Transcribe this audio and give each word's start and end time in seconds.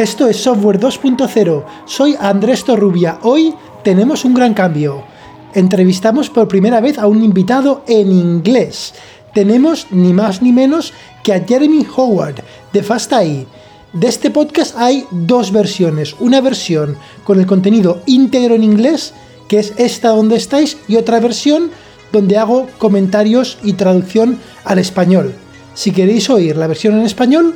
Esto 0.00 0.28
es 0.28 0.38
Software 0.38 0.80
2.0. 0.80 1.62
Soy 1.84 2.16
Andrés 2.18 2.64
Torrubia. 2.64 3.18
Hoy 3.20 3.54
tenemos 3.84 4.24
un 4.24 4.32
gran 4.32 4.54
cambio. 4.54 5.04
Entrevistamos 5.52 6.30
por 6.30 6.48
primera 6.48 6.80
vez 6.80 6.98
a 6.98 7.06
un 7.06 7.22
invitado 7.22 7.84
en 7.86 8.10
inglés. 8.10 8.94
Tenemos 9.34 9.88
ni 9.90 10.14
más 10.14 10.40
ni 10.40 10.52
menos 10.52 10.94
que 11.22 11.34
a 11.34 11.44
Jeremy 11.44 11.86
Howard 11.94 12.36
de 12.72 12.82
FastAI. 12.82 13.46
De 13.92 14.08
este 14.08 14.30
podcast 14.30 14.74
hay 14.78 15.04
dos 15.10 15.52
versiones. 15.52 16.16
Una 16.18 16.40
versión 16.40 16.96
con 17.22 17.38
el 17.38 17.44
contenido 17.44 18.00
íntegro 18.06 18.54
en 18.54 18.64
inglés, 18.64 19.12
que 19.48 19.58
es 19.58 19.74
esta 19.76 20.08
donde 20.08 20.36
estáis, 20.36 20.78
y 20.88 20.96
otra 20.96 21.20
versión 21.20 21.70
donde 22.10 22.38
hago 22.38 22.68
comentarios 22.78 23.58
y 23.62 23.74
traducción 23.74 24.38
al 24.64 24.78
español. 24.78 25.34
Si 25.74 25.90
queréis 25.90 26.30
oír 26.30 26.56
la 26.56 26.68
versión 26.68 26.94
en 26.94 27.04
español, 27.04 27.54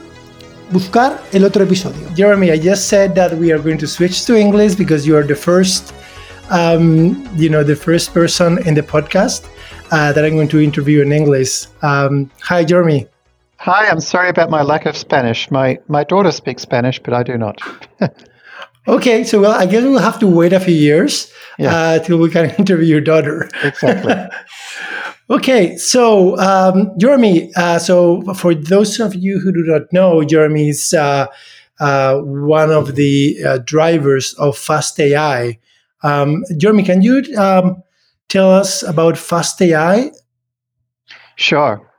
buscar 0.74 1.22
el 1.32 1.44
otro 1.44 1.62
episodio. 1.62 2.12
Jeremy, 2.16 2.50
I 2.50 2.58
just 2.58 2.88
said 2.88 3.14
that 3.14 3.32
we 3.38 3.52
are 3.52 3.60
going 3.60 3.78
to 3.78 3.86
switch 3.86 4.26
to 4.26 4.34
English 4.36 4.74
because 4.74 5.06
you 5.06 5.16
are 5.16 5.22
the 5.22 5.36
first, 5.36 5.94
um, 6.50 7.14
you 7.36 7.48
know, 7.48 7.62
the 7.62 7.76
first 7.76 8.12
person 8.12 8.58
in 8.66 8.74
the 8.74 8.82
podcast 8.82 9.48
uh, 9.92 10.12
that 10.12 10.24
I'm 10.24 10.34
going 10.34 10.48
to 10.48 10.60
interview 10.60 11.00
in 11.00 11.12
English. 11.12 11.66
Um, 11.82 12.28
hi, 12.42 12.64
Jeremy. 12.64 13.06
Hi, 13.58 13.88
I'm 13.88 14.00
sorry 14.00 14.28
about 14.28 14.50
my 14.50 14.62
lack 14.62 14.84
of 14.84 14.96
Spanish. 14.96 15.48
My 15.48 15.78
my 15.86 16.02
daughter 16.02 16.32
speaks 16.32 16.62
Spanish, 16.62 16.98
but 16.98 17.14
I 17.14 17.22
do 17.22 17.38
not. 17.38 17.56
okay, 18.88 19.22
so 19.22 19.40
well, 19.40 19.52
I 19.52 19.66
guess 19.66 19.84
we'll 19.84 20.08
have 20.10 20.18
to 20.18 20.26
wait 20.26 20.52
a 20.52 20.58
few 20.58 20.74
years 20.74 21.32
yeah. 21.56 21.74
uh, 21.74 21.98
till 22.00 22.18
we 22.18 22.30
can 22.30 22.50
interview 22.58 22.86
your 22.86 23.00
daughter. 23.00 23.48
Exactly. 23.62 24.14
Okay, 25.30 25.78
so 25.78 26.36
um, 26.38 26.92
Jeremy, 26.98 27.50
uh, 27.56 27.78
so 27.78 28.20
for 28.34 28.54
those 28.54 29.00
of 29.00 29.14
you 29.14 29.38
who 29.38 29.52
do 29.52 29.64
not 29.64 29.90
know, 29.90 30.22
Jeremy 30.22 30.68
is 30.68 30.92
uh, 30.92 31.28
uh, 31.80 32.18
one 32.18 32.70
of 32.70 32.94
the 32.94 33.38
uh, 33.42 33.58
drivers 33.64 34.34
of 34.34 34.58
Fast 34.58 35.00
AI. 35.00 35.58
Um, 36.02 36.44
Jeremy, 36.58 36.82
can 36.82 37.00
you 37.00 37.22
um, 37.38 37.82
tell 38.28 38.50
us 38.50 38.82
about 38.82 39.16
Fast 39.16 39.62
AI? 39.62 40.10
Sure. 41.36 41.90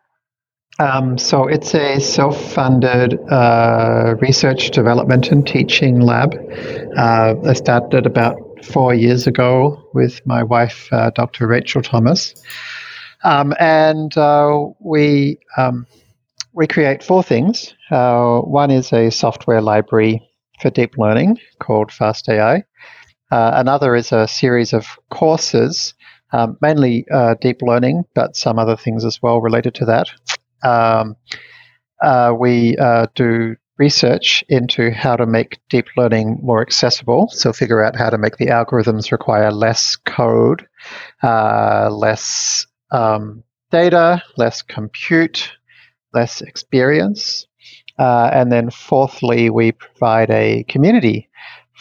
Um, 0.77 1.17
so 1.17 1.47
it's 1.47 1.73
a 1.73 1.99
self-funded 1.99 3.17
uh, 3.31 4.15
research, 4.19 4.69
development, 4.69 5.31
and 5.31 5.47
teaching 5.47 5.99
lab. 5.99 6.35
Uh, 6.95 7.33
I 7.43 7.53
started 7.53 8.05
about 8.05 8.37
four 8.63 8.93
years 8.93 9.25
ago 9.25 9.89
with 9.95 10.23
my 10.27 10.43
wife, 10.43 10.89
Dr. 11.15 11.47
Rachel 11.47 11.81
Thomas. 11.81 12.35
Um, 13.25 13.55
and 13.59 14.15
uh, 14.17 14.67
we 14.79 15.39
um, 15.57 15.87
we 16.53 16.67
create 16.67 17.03
four 17.03 17.23
things. 17.23 17.73
Uh, 17.89 18.39
one 18.39 18.69
is 18.69 18.93
a 18.93 19.09
software 19.09 19.61
library 19.61 20.21
for 20.61 20.69
deep 20.69 20.97
learning 20.97 21.39
called 21.59 21.89
FastAI. 21.89 22.63
Uh, 23.31 23.51
another 23.55 23.95
is 23.95 24.11
a 24.11 24.27
series 24.27 24.73
of 24.73 24.85
courses, 25.09 25.95
um, 26.33 26.57
mainly 26.61 27.05
uh, 27.11 27.33
deep 27.41 27.61
learning, 27.63 28.03
but 28.13 28.35
some 28.35 28.59
other 28.59 28.77
things 28.77 29.03
as 29.03 29.19
well 29.21 29.41
related 29.41 29.73
to 29.75 29.85
that. 29.85 30.07
Um, 30.63 31.15
uh, 32.03 32.31
we 32.37 32.77
uh, 32.77 33.07
do 33.15 33.55
research 33.77 34.43
into 34.49 34.91
how 34.91 35.15
to 35.15 35.25
make 35.25 35.59
deep 35.69 35.87
learning 35.97 36.39
more 36.43 36.61
accessible. 36.61 37.27
So, 37.31 37.51
figure 37.51 37.83
out 37.83 37.95
how 37.95 38.11
to 38.11 38.19
make 38.19 38.37
the 38.37 38.47
algorithms 38.47 39.11
require 39.11 39.51
less 39.51 39.95
code, 39.95 40.67
uh, 41.23 41.89
less 41.91 42.67
um, 42.91 43.43
data, 43.71 44.21
less 44.37 44.61
compute, 44.61 45.51
less 46.13 46.41
experience. 46.41 47.47
Uh, 47.97 48.29
and 48.33 48.51
then, 48.51 48.69
fourthly, 48.69 49.49
we 49.49 49.71
provide 49.71 50.29
a 50.29 50.63
community 50.67 51.29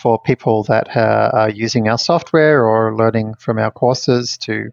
for 0.00 0.20
people 0.20 0.62
that 0.64 0.96
uh, 0.96 1.30
are 1.32 1.50
using 1.50 1.88
our 1.88 1.98
software 1.98 2.64
or 2.64 2.96
learning 2.96 3.34
from 3.34 3.58
our 3.58 3.70
courses 3.70 4.36
to 4.38 4.70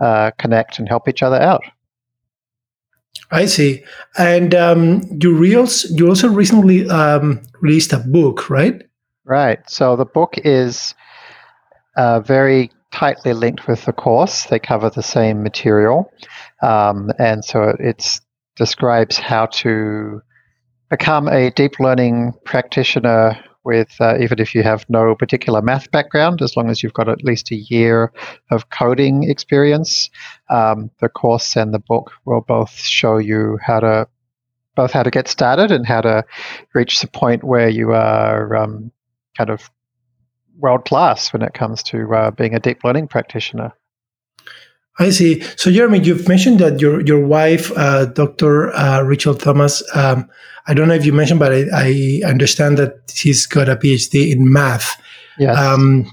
uh, 0.00 0.30
connect 0.38 0.78
and 0.78 0.88
help 0.88 1.08
each 1.08 1.22
other 1.22 1.40
out. 1.40 1.62
I 3.30 3.46
see. 3.46 3.82
And 4.18 4.54
um, 4.54 5.02
you, 5.20 5.34
reels, 5.34 5.84
you 5.90 6.08
also 6.08 6.28
recently 6.28 6.88
um, 6.88 7.42
released 7.60 7.92
a 7.92 7.98
book, 7.98 8.48
right? 8.50 8.82
Right. 9.24 9.58
So 9.68 9.96
the 9.96 10.04
book 10.04 10.34
is 10.44 10.94
uh, 11.96 12.20
very 12.20 12.70
tightly 12.94 13.32
linked 13.32 13.66
with 13.66 13.84
the 13.86 13.92
course. 13.92 14.44
They 14.44 14.60
cover 14.60 14.88
the 14.88 15.02
same 15.02 15.42
material. 15.42 16.12
Um, 16.62 17.10
and 17.18 17.44
so 17.44 17.74
it 17.80 18.20
describes 18.54 19.18
how 19.18 19.46
to 19.46 20.22
become 20.90 21.26
a 21.26 21.50
deep 21.50 21.80
learning 21.80 22.34
practitioner 22.44 23.36
with 23.64 23.96
uh, 23.98 24.16
even 24.20 24.38
if 24.38 24.54
you 24.54 24.62
have 24.62 24.86
no 24.88 25.14
particular 25.16 25.60
math 25.60 25.90
background, 25.90 26.40
as 26.40 26.56
long 26.56 26.70
as 26.70 26.82
you've 26.82 26.92
got 26.92 27.08
at 27.08 27.24
least 27.24 27.50
a 27.50 27.56
year 27.56 28.12
of 28.50 28.70
coding 28.70 29.28
experience. 29.28 30.08
Um, 30.48 30.90
the 31.00 31.08
course 31.08 31.56
and 31.56 31.74
the 31.74 31.80
book 31.80 32.12
will 32.24 32.42
both 32.42 32.76
show 32.78 33.18
you 33.18 33.58
how 33.60 33.80
to 33.80 34.06
both 34.76 34.92
how 34.92 35.02
to 35.02 35.10
get 35.10 35.26
started 35.26 35.72
and 35.72 35.86
how 35.86 36.00
to 36.02 36.24
reach 36.74 37.00
the 37.00 37.08
point 37.08 37.42
where 37.42 37.68
you 37.68 37.92
are 37.92 38.54
um, 38.54 38.92
kind 39.36 39.50
of 39.50 39.70
world 40.58 40.84
class 40.84 41.32
when 41.32 41.42
it 41.42 41.54
comes 41.54 41.82
to 41.84 42.14
uh, 42.14 42.30
being 42.30 42.54
a 42.54 42.60
deep 42.60 42.84
learning 42.84 43.08
practitioner. 43.08 43.72
I 44.98 45.10
see. 45.10 45.40
So, 45.56 45.72
Jeremy, 45.72 46.00
you've 46.00 46.28
mentioned 46.28 46.60
that 46.60 46.80
your 46.80 47.00
your 47.00 47.26
wife, 47.26 47.72
uh, 47.76 48.06
Dr. 48.06 48.72
Uh, 48.74 49.02
Rachel 49.02 49.34
Thomas, 49.34 49.82
um, 49.94 50.28
I 50.68 50.74
don't 50.74 50.86
know 50.86 50.94
if 50.94 51.04
you 51.04 51.12
mentioned, 51.12 51.40
but 51.40 51.52
I, 51.52 51.64
I, 51.74 52.20
understand 52.24 52.78
that 52.78 53.10
she's 53.12 53.44
got 53.46 53.68
a 53.68 53.76
PhD 53.76 54.30
in 54.30 54.52
math. 54.52 55.00
Yes. 55.36 55.58
Um, 55.58 56.06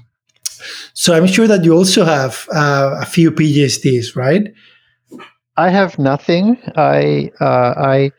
so, 0.94 1.14
I'm 1.14 1.28
sure 1.28 1.46
that 1.46 1.64
you 1.64 1.74
also 1.74 2.04
have 2.04 2.48
uh, 2.52 2.98
a 3.00 3.06
few 3.06 3.30
PhDs, 3.30 4.16
right? 4.16 4.52
I 5.56 5.68
have 5.68 5.98
nothing. 5.98 6.58
I 6.74 7.30
uh, 7.40 7.74
I 7.76 8.10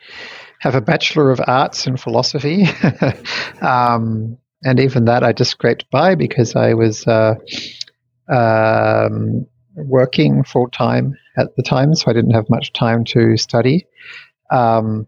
have 0.60 0.76
a 0.76 0.82
Bachelor 0.82 1.30
of 1.30 1.42
Arts 1.46 1.88
in 1.88 1.98
philosophy. 1.98 2.68
um, 3.62 4.38
and 4.64 4.80
even 4.80 5.06
that 5.06 5.24
I 5.24 5.34
just 5.34 5.52
scraped 5.52 5.90
by 5.92 6.16
because 6.16 6.56
I 6.56 6.74
was 6.74 7.06
uh, 7.08 7.36
um, 8.32 9.46
working 9.76 10.44
full 10.44 10.70
time 10.70 11.16
at 11.38 11.56
the 11.56 11.64
time, 11.64 11.96
so 11.96 12.10
I 12.10 12.14
didn't 12.14 12.32
have 12.32 12.50
much 12.50 12.74
time 12.74 13.04
to 13.06 13.38
study. 13.38 13.86
Um, 14.52 15.08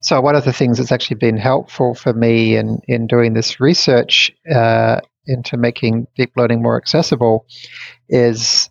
so 0.00 0.20
one 0.20 0.36
of 0.36 0.44
the 0.44 0.52
things 0.52 0.78
that's 0.78 0.92
actually 0.92 1.16
been 1.16 1.36
helpful 1.36 1.94
for 1.94 2.12
me 2.12 2.56
in 2.56 2.80
in 2.86 3.06
doing 3.06 3.34
this 3.34 3.60
research 3.60 4.30
uh, 4.52 5.00
into 5.26 5.56
making 5.56 6.06
deep 6.16 6.32
learning 6.36 6.62
more 6.62 6.76
accessible 6.76 7.46
is 8.08 8.70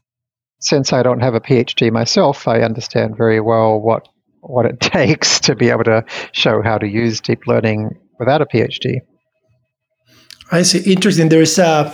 since 0.60 0.94
I 0.94 1.04
don't 1.04 1.20
have 1.20 1.36
a 1.36 1.42
PhD 1.42 1.92
myself, 1.92 2.48
I 2.48 2.62
understand 2.62 3.18
very 3.18 3.42
well 3.42 3.80
what 3.80 4.08
what 4.40 4.66
it 4.66 4.80
takes 4.80 5.40
to 5.42 5.56
be 5.56 5.70
able 5.70 5.84
to 5.86 6.06
show 6.32 6.62
how 6.62 6.78
to 6.78 6.88
use 6.88 7.20
deep 7.20 7.48
learning 7.48 8.00
without 8.20 8.42
a 8.42 8.46
PhD. 8.46 9.02
I 10.52 10.62
see. 10.62 10.92
Interesting. 10.92 11.30
There's 11.30 11.58
uh, 11.58 11.92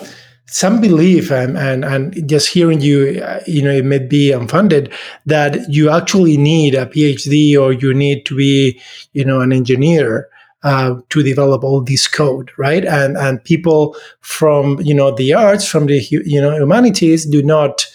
some 0.48 0.82
belief, 0.82 1.32
and, 1.32 1.58
and, 1.58 1.86
and 1.86 2.30
just 2.30 2.50
hearing 2.50 2.82
you, 2.82 3.22
uh, 3.24 3.40
you 3.48 3.62
know, 3.62 3.72
it 3.72 3.86
may 3.86 4.00
be 4.00 4.32
unfounded 4.32 4.92
that 5.26 5.70
you 5.70 5.90
actually 5.90 6.38
need 6.38 6.76
a 6.76 6.86
PhD 6.86 7.60
or 7.60 7.72
you 7.72 7.94
need 7.94 8.26
to 8.26 8.36
be, 8.36 8.80
you 9.14 9.24
know, 9.24 9.40
an 9.40 9.54
engineer 9.54 10.30
uh, 10.64 10.96
to 11.10 11.24
develop 11.24 11.64
all 11.64 11.82
this 11.82 12.08
code, 12.08 12.52
right? 12.58 12.86
And 12.86 13.18
and 13.18 13.44
people 13.44 13.96
from 14.20 14.80
you 14.82 14.94
know 14.94 15.12
the 15.12 15.34
arts, 15.34 15.68
from 15.68 15.88
the 15.88 16.00
you 16.10 16.40
know 16.40 16.56
humanities, 16.56 17.26
do 17.26 17.42
not 17.42 17.86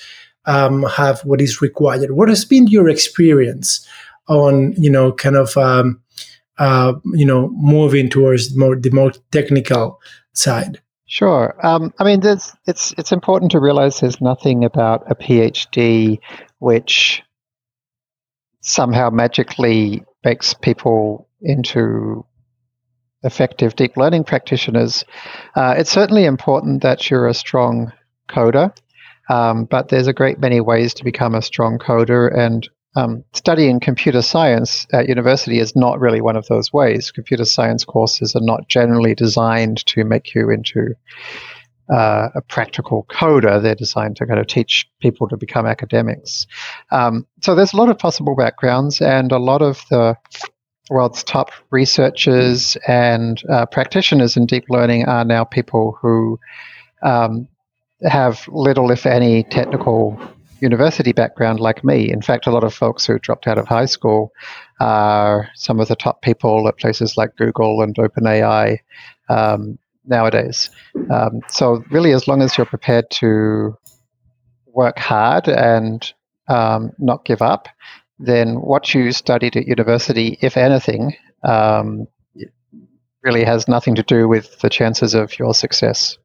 um, 0.46 0.82
have 0.84 1.20
what 1.20 1.40
is 1.40 1.60
required. 1.60 2.10
What 2.12 2.28
has 2.28 2.44
been 2.44 2.66
your 2.66 2.88
experience 2.88 3.86
on 4.28 4.72
you 4.72 4.90
know 4.90 5.12
kind 5.12 5.36
of 5.36 5.56
um, 5.56 6.00
uh, 6.58 6.94
you 7.12 7.24
know 7.24 7.50
moving 7.50 8.08
towards 8.08 8.56
more 8.56 8.74
the 8.74 8.90
more 8.90 9.12
technical 9.30 10.00
side? 10.38 10.80
Sure. 11.06 11.54
Um, 11.64 11.94
I 11.98 12.04
mean, 12.04 12.20
there's, 12.20 12.52
it's 12.66 12.92
it's 12.98 13.12
important 13.12 13.52
to 13.52 13.60
realize 13.60 14.00
there's 14.00 14.20
nothing 14.20 14.64
about 14.64 15.10
a 15.10 15.14
PhD 15.14 16.18
which 16.58 17.22
somehow 18.60 19.10
magically 19.10 20.04
makes 20.24 20.52
people 20.52 21.28
into 21.40 22.24
effective 23.22 23.76
deep 23.76 23.96
learning 23.96 24.24
practitioners. 24.24 25.04
Uh, 25.54 25.74
it's 25.78 25.90
certainly 25.90 26.24
important 26.24 26.82
that 26.82 27.08
you're 27.08 27.28
a 27.28 27.34
strong 27.34 27.92
coder, 28.28 28.76
um, 29.28 29.64
but 29.64 29.88
there's 29.88 30.08
a 30.08 30.12
great 30.12 30.40
many 30.40 30.60
ways 30.60 30.94
to 30.94 31.04
become 31.04 31.36
a 31.36 31.42
strong 31.42 31.78
coder, 31.78 32.36
and 32.36 32.68
um, 32.96 33.22
studying 33.34 33.78
computer 33.78 34.22
science 34.22 34.86
at 34.92 35.08
university 35.08 35.58
is 35.58 35.76
not 35.76 36.00
really 36.00 36.20
one 36.20 36.36
of 36.36 36.46
those 36.46 36.72
ways. 36.72 37.10
Computer 37.10 37.44
science 37.44 37.84
courses 37.84 38.34
are 38.34 38.42
not 38.42 38.68
generally 38.68 39.14
designed 39.14 39.84
to 39.86 40.02
make 40.04 40.34
you 40.34 40.50
into 40.50 40.94
uh, 41.92 42.28
a 42.34 42.40
practical 42.40 43.06
coder. 43.10 43.62
They're 43.62 43.74
designed 43.74 44.16
to 44.16 44.26
kind 44.26 44.40
of 44.40 44.46
teach 44.46 44.88
people 45.00 45.28
to 45.28 45.36
become 45.36 45.66
academics. 45.66 46.46
Um, 46.90 47.26
so 47.42 47.54
there's 47.54 47.74
a 47.74 47.76
lot 47.76 47.90
of 47.90 47.98
possible 47.98 48.34
backgrounds, 48.34 49.00
and 49.00 49.30
a 49.30 49.38
lot 49.38 49.62
of 49.62 49.82
the 49.90 50.16
world's 50.90 51.22
top 51.22 51.50
researchers 51.70 52.76
and 52.88 53.42
uh, 53.50 53.66
practitioners 53.66 54.36
in 54.36 54.46
deep 54.46 54.64
learning 54.68 55.04
are 55.04 55.24
now 55.24 55.44
people 55.44 55.98
who 56.00 56.38
um, 57.02 57.46
have 58.02 58.48
little, 58.48 58.90
if 58.90 59.04
any, 59.04 59.42
technical 59.44 60.18
university 60.60 61.12
background 61.12 61.60
like 61.60 61.84
me. 61.84 62.10
In 62.10 62.22
fact, 62.22 62.46
a 62.46 62.50
lot 62.50 62.64
of 62.64 62.74
folks 62.74 63.06
who 63.06 63.18
dropped 63.18 63.46
out 63.46 63.58
of 63.58 63.66
high 63.66 63.86
school 63.86 64.32
are 64.80 65.48
some 65.54 65.80
of 65.80 65.88
the 65.88 65.96
top 65.96 66.22
people 66.22 66.66
at 66.68 66.78
places 66.78 67.16
like 67.16 67.36
Google 67.36 67.82
and 67.82 67.94
OpenAI 67.96 68.78
um, 69.28 69.78
nowadays. 70.04 70.70
Um, 71.10 71.40
so, 71.48 71.82
really, 71.90 72.12
as 72.12 72.28
long 72.28 72.42
as 72.42 72.56
you're 72.56 72.66
prepared 72.66 73.10
to 73.12 73.76
work 74.66 74.98
hard 74.98 75.48
and 75.48 76.12
um, 76.48 76.92
not 76.98 77.24
give 77.24 77.42
up, 77.42 77.68
then 78.18 78.60
what 78.60 78.94
you 78.94 79.12
studied 79.12 79.56
at 79.56 79.66
university, 79.66 80.38
if 80.40 80.56
anything, 80.56 81.16
um, 81.44 82.06
really 83.22 83.44
has 83.44 83.66
nothing 83.66 83.96
to 83.96 84.02
do 84.04 84.28
with 84.28 84.58
the 84.60 84.70
chances 84.70 85.14
of 85.14 85.38
your 85.38 85.52
success. 85.52 86.16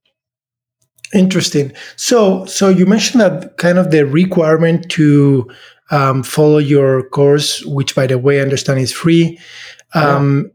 Interesting. 1.13 1.73
So, 1.95 2.45
so 2.45 2.69
you 2.69 2.85
mentioned 2.85 3.21
that 3.21 3.57
kind 3.57 3.77
of 3.77 3.91
the 3.91 4.05
requirement 4.05 4.89
to 4.91 5.49
um, 5.89 6.23
follow 6.23 6.57
your 6.57 7.03
course, 7.09 7.63
which, 7.65 7.95
by 7.95 8.07
the 8.07 8.17
way, 8.17 8.39
I 8.39 8.43
understand 8.43 8.79
is 8.79 8.93
free, 8.93 9.37
um, 9.93 10.51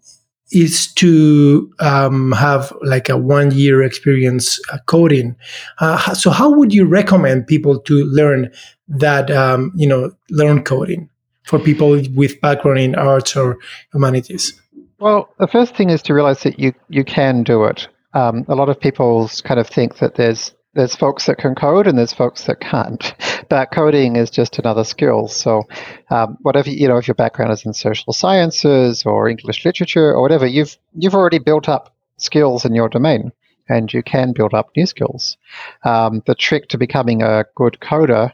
yeah. 0.50 0.62
is 0.62 0.92
to 0.94 1.70
um, 1.78 2.32
have 2.32 2.72
like 2.82 3.10
a 3.10 3.18
one 3.18 3.50
year 3.50 3.82
experience 3.82 4.58
uh, 4.72 4.78
coding. 4.86 5.36
Uh, 5.78 6.14
so, 6.14 6.30
how 6.30 6.50
would 6.50 6.72
you 6.72 6.86
recommend 6.86 7.46
people 7.46 7.78
to 7.80 8.04
learn 8.06 8.50
that? 8.88 9.30
Um, 9.30 9.72
you 9.76 9.86
know, 9.86 10.10
learn 10.30 10.64
coding 10.64 11.10
for 11.44 11.58
people 11.58 12.00
with 12.14 12.40
background 12.40 12.78
in 12.78 12.94
arts 12.94 13.36
or 13.36 13.58
humanities. 13.92 14.58
Well, 14.98 15.28
the 15.38 15.46
first 15.46 15.76
thing 15.76 15.90
is 15.90 16.02
to 16.04 16.14
realize 16.14 16.42
that 16.44 16.58
you 16.58 16.72
you 16.88 17.04
can 17.04 17.42
do 17.42 17.64
it 17.64 17.88
um, 18.16 18.46
a 18.48 18.54
lot 18.54 18.70
of 18.70 18.80
people 18.80 19.30
kind 19.44 19.60
of 19.60 19.68
think 19.68 19.98
that 19.98 20.14
there's 20.14 20.54
there's 20.72 20.96
folks 20.96 21.26
that 21.26 21.38
can 21.38 21.54
code 21.54 21.86
and 21.86 21.96
there's 21.96 22.12
folks 22.12 22.44
that 22.44 22.60
can't. 22.60 23.14
But 23.48 23.70
coding 23.70 24.16
is 24.16 24.30
just 24.30 24.58
another 24.58 24.82
skill. 24.82 25.28
So, 25.28 25.62
um, 26.10 26.36
whatever 26.40 26.68
you 26.68 26.88
know, 26.88 26.96
if 26.96 27.06
your 27.06 27.14
background 27.14 27.52
is 27.52 27.64
in 27.64 27.72
social 27.72 28.12
sciences 28.12 29.06
or 29.06 29.28
English 29.28 29.64
literature 29.64 30.10
or 30.12 30.20
whatever, 30.20 30.46
you've 30.46 30.76
you've 30.94 31.14
already 31.14 31.38
built 31.38 31.68
up 31.68 31.94
skills 32.16 32.64
in 32.64 32.74
your 32.74 32.88
domain, 32.88 33.30
and 33.68 33.92
you 33.92 34.02
can 34.02 34.32
build 34.32 34.52
up 34.52 34.70
new 34.76 34.84
skills. 34.84 35.36
Um, 35.84 36.24
the 36.26 36.34
trick 36.34 36.68
to 36.70 36.78
becoming 36.78 37.22
a 37.22 37.44
good 37.54 37.78
coder 37.80 38.32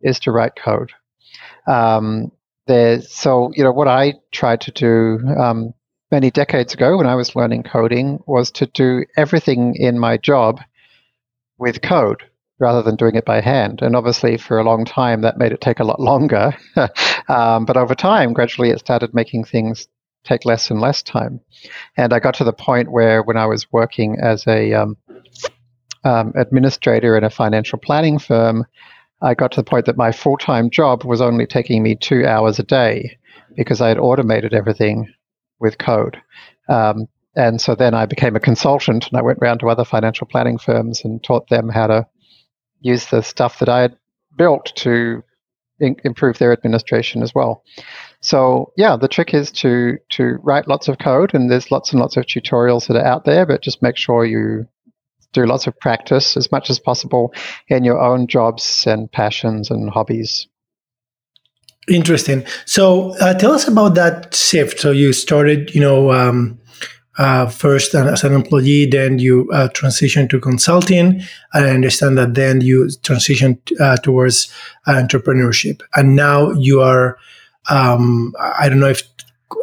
is 0.00 0.18
to 0.20 0.32
write 0.32 0.56
code. 0.56 0.92
Um, 1.66 2.32
so 2.66 3.52
you 3.54 3.64
know 3.64 3.72
what 3.72 3.88
I 3.88 4.14
tried 4.32 4.62
to 4.62 4.70
do 4.70 5.18
um, 5.38 5.74
many 6.14 6.30
decades 6.30 6.72
ago 6.72 6.96
when 6.96 7.08
I 7.08 7.16
was 7.16 7.34
learning 7.34 7.64
coding 7.64 8.22
was 8.24 8.52
to 8.52 8.66
do 8.66 9.04
everything 9.16 9.74
in 9.74 9.98
my 9.98 10.16
job 10.16 10.60
with 11.58 11.82
code 11.82 12.22
rather 12.60 12.82
than 12.82 12.94
doing 12.94 13.16
it 13.16 13.24
by 13.24 13.40
hand. 13.40 13.82
And 13.82 13.96
obviously, 13.96 14.36
for 14.36 14.60
a 14.60 14.62
long 14.62 14.84
time, 14.84 15.22
that 15.22 15.38
made 15.38 15.50
it 15.50 15.60
take 15.60 15.80
a 15.80 15.84
lot 15.84 15.98
longer. 15.98 16.56
um, 17.28 17.64
but 17.64 17.76
over 17.76 17.96
time, 17.96 18.32
gradually, 18.32 18.70
it 18.70 18.78
started 18.78 19.12
making 19.12 19.42
things 19.42 19.88
take 20.22 20.44
less 20.44 20.70
and 20.70 20.80
less 20.80 21.02
time. 21.02 21.40
And 21.96 22.12
I 22.12 22.20
got 22.20 22.34
to 22.34 22.44
the 22.44 22.52
point 22.52 22.92
where, 22.92 23.20
when 23.20 23.36
I 23.36 23.46
was 23.46 23.72
working 23.72 24.16
as 24.22 24.46
a 24.46 24.72
um, 24.72 24.96
um, 26.04 26.32
administrator 26.36 27.16
in 27.18 27.24
a 27.24 27.28
financial 27.28 27.80
planning 27.80 28.20
firm, 28.20 28.66
I 29.20 29.34
got 29.34 29.50
to 29.52 29.62
the 29.62 29.70
point 29.72 29.86
that 29.86 29.96
my 29.96 30.12
full 30.12 30.36
time 30.36 30.70
job 30.70 31.02
was 31.02 31.20
only 31.20 31.46
taking 31.46 31.82
me 31.82 31.96
two 31.96 32.24
hours 32.24 32.60
a 32.60 32.62
day 32.62 33.18
because 33.56 33.80
I 33.80 33.88
had 33.88 33.98
automated 33.98 34.54
everything 34.54 35.12
with 35.60 35.78
code. 35.78 36.20
Um, 36.68 37.08
and 37.36 37.60
so 37.60 37.74
then 37.74 37.94
I 37.94 38.06
became 38.06 38.36
a 38.36 38.40
consultant 38.40 39.08
and 39.08 39.18
I 39.18 39.22
went 39.22 39.38
around 39.42 39.58
to 39.58 39.68
other 39.68 39.84
financial 39.84 40.26
planning 40.26 40.58
firms 40.58 41.04
and 41.04 41.22
taught 41.22 41.48
them 41.48 41.68
how 41.68 41.88
to 41.88 42.06
use 42.80 43.06
the 43.06 43.22
stuff 43.22 43.58
that 43.58 43.68
I 43.68 43.80
had 43.82 43.96
built 44.36 44.72
to 44.76 45.22
in- 45.80 45.96
improve 46.04 46.38
their 46.38 46.52
administration 46.52 47.22
as 47.22 47.34
well. 47.34 47.64
So 48.20 48.72
yeah, 48.76 48.96
the 48.96 49.08
trick 49.08 49.34
is 49.34 49.50
to 49.52 49.98
to 50.12 50.38
write 50.42 50.68
lots 50.68 50.88
of 50.88 50.98
code, 50.98 51.34
and 51.34 51.50
there's 51.50 51.70
lots 51.70 51.92
and 51.92 52.00
lots 52.00 52.16
of 52.16 52.24
tutorials 52.24 52.86
that 52.86 52.96
are 52.96 53.04
out 53.04 53.24
there. 53.24 53.44
But 53.46 53.62
just 53.62 53.82
make 53.82 53.96
sure 53.96 54.24
you 54.24 54.66
do 55.32 55.44
lots 55.44 55.66
of 55.66 55.78
practice 55.80 56.36
as 56.36 56.50
much 56.52 56.70
as 56.70 56.78
possible 56.78 57.34
in 57.68 57.84
your 57.84 58.00
own 58.00 58.26
jobs 58.26 58.86
and 58.86 59.10
passions 59.10 59.70
and 59.70 59.90
hobbies. 59.90 60.46
Interesting. 61.88 62.44
So 62.64 63.14
uh, 63.20 63.34
tell 63.34 63.52
us 63.52 63.68
about 63.68 63.94
that 63.96 64.34
shift. 64.34 64.80
So 64.80 64.90
you 64.90 65.12
started, 65.12 65.74
you 65.74 65.80
know, 65.80 66.12
um, 66.12 66.58
uh, 67.18 67.46
first 67.46 67.94
as 67.94 68.24
an 68.24 68.32
employee, 68.32 68.86
then 68.86 69.18
you 69.18 69.48
uh, 69.52 69.68
transitioned 69.68 70.30
to 70.30 70.40
consulting. 70.40 71.22
I 71.52 71.70
understand 71.70 72.18
that 72.18 72.34
then 72.34 72.60
you 72.60 72.88
transitioned 73.02 73.58
uh, 73.80 73.96
towards 73.98 74.52
entrepreneurship, 74.86 75.82
and 75.94 76.16
now 76.16 76.50
you 76.52 76.80
are. 76.80 77.18
Um, 77.70 78.34
I 78.38 78.68
don't 78.68 78.80
know 78.80 78.88
if 78.88 79.02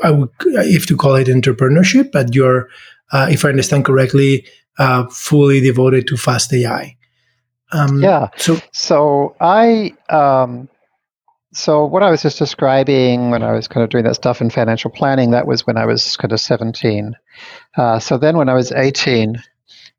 I 0.03 0.11
would, 0.11 0.29
if 0.45 0.87
to 0.87 0.97
call 0.97 1.15
it 1.15 1.27
entrepreneurship, 1.27 2.11
but 2.11 2.33
you're, 2.33 2.69
uh, 3.11 3.27
if 3.29 3.45
I 3.45 3.49
understand 3.49 3.85
correctly, 3.85 4.45
uh, 4.79 5.07
fully 5.07 5.59
devoted 5.59 6.07
to 6.07 6.17
fast 6.17 6.53
AI. 6.53 6.95
Um, 7.73 8.01
yeah. 8.01 8.29
So, 8.37 8.59
so 8.71 9.35
I. 9.39 9.93
Um, 10.09 10.69
so 11.53 11.85
what 11.85 12.03
I 12.03 12.09
was 12.09 12.21
just 12.21 12.39
describing 12.39 13.29
when 13.29 13.43
I 13.43 13.51
was 13.51 13.67
kind 13.67 13.83
of 13.83 13.89
doing 13.89 14.05
that 14.05 14.15
stuff 14.15 14.41
in 14.41 14.49
financial 14.49 14.89
planning, 14.89 15.31
that 15.31 15.47
was 15.47 15.67
when 15.67 15.77
I 15.77 15.85
was 15.85 16.15
kind 16.17 16.31
of 16.31 16.39
17. 16.39 17.15
Uh, 17.77 17.99
so 17.99 18.17
then 18.17 18.37
when 18.37 18.47
I 18.49 18.53
was 18.53 18.71
18, 18.71 19.41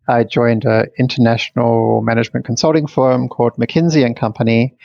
I 0.08 0.24
joined 0.24 0.64
an 0.64 0.86
international 0.98 2.00
management 2.02 2.46
consulting 2.46 2.86
firm 2.86 3.28
called 3.28 3.52
McKinsey 3.56 4.04
and 4.04 4.16
Company, 4.16 4.76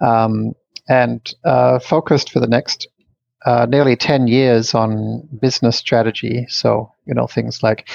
um, 0.00 0.54
and 0.88 1.34
uh, 1.44 1.78
focused 1.78 2.30
for 2.30 2.40
the 2.40 2.46
next 2.46 2.88
uh, 3.44 3.66
nearly 3.68 3.94
10 3.94 4.26
years 4.26 4.74
on 4.74 5.28
business 5.40 5.76
strategy. 5.76 6.46
So, 6.48 6.92
you 7.04 7.14
know, 7.14 7.26
things 7.26 7.62
like 7.62 7.88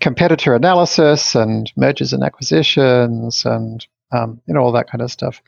competitor 0.00 0.54
analysis 0.54 1.34
and 1.34 1.72
mergers 1.76 2.12
and 2.12 2.22
acquisitions 2.22 3.44
and, 3.46 3.86
um, 4.12 4.40
you 4.46 4.54
know, 4.54 4.60
all 4.60 4.72
that 4.72 4.90
kind 4.90 5.02
of 5.02 5.10
stuff. 5.10 5.40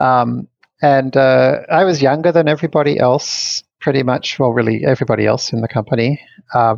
Um, 0.00 0.48
and 0.82 1.16
uh, 1.16 1.60
I 1.70 1.84
was 1.84 2.02
younger 2.02 2.32
than 2.32 2.48
everybody 2.48 2.98
else, 2.98 3.62
pretty 3.80 4.02
much, 4.02 4.38
well, 4.38 4.52
really 4.52 4.84
everybody 4.84 5.26
else 5.26 5.52
in 5.52 5.60
the 5.60 5.68
company. 5.68 6.20
Uh, 6.52 6.76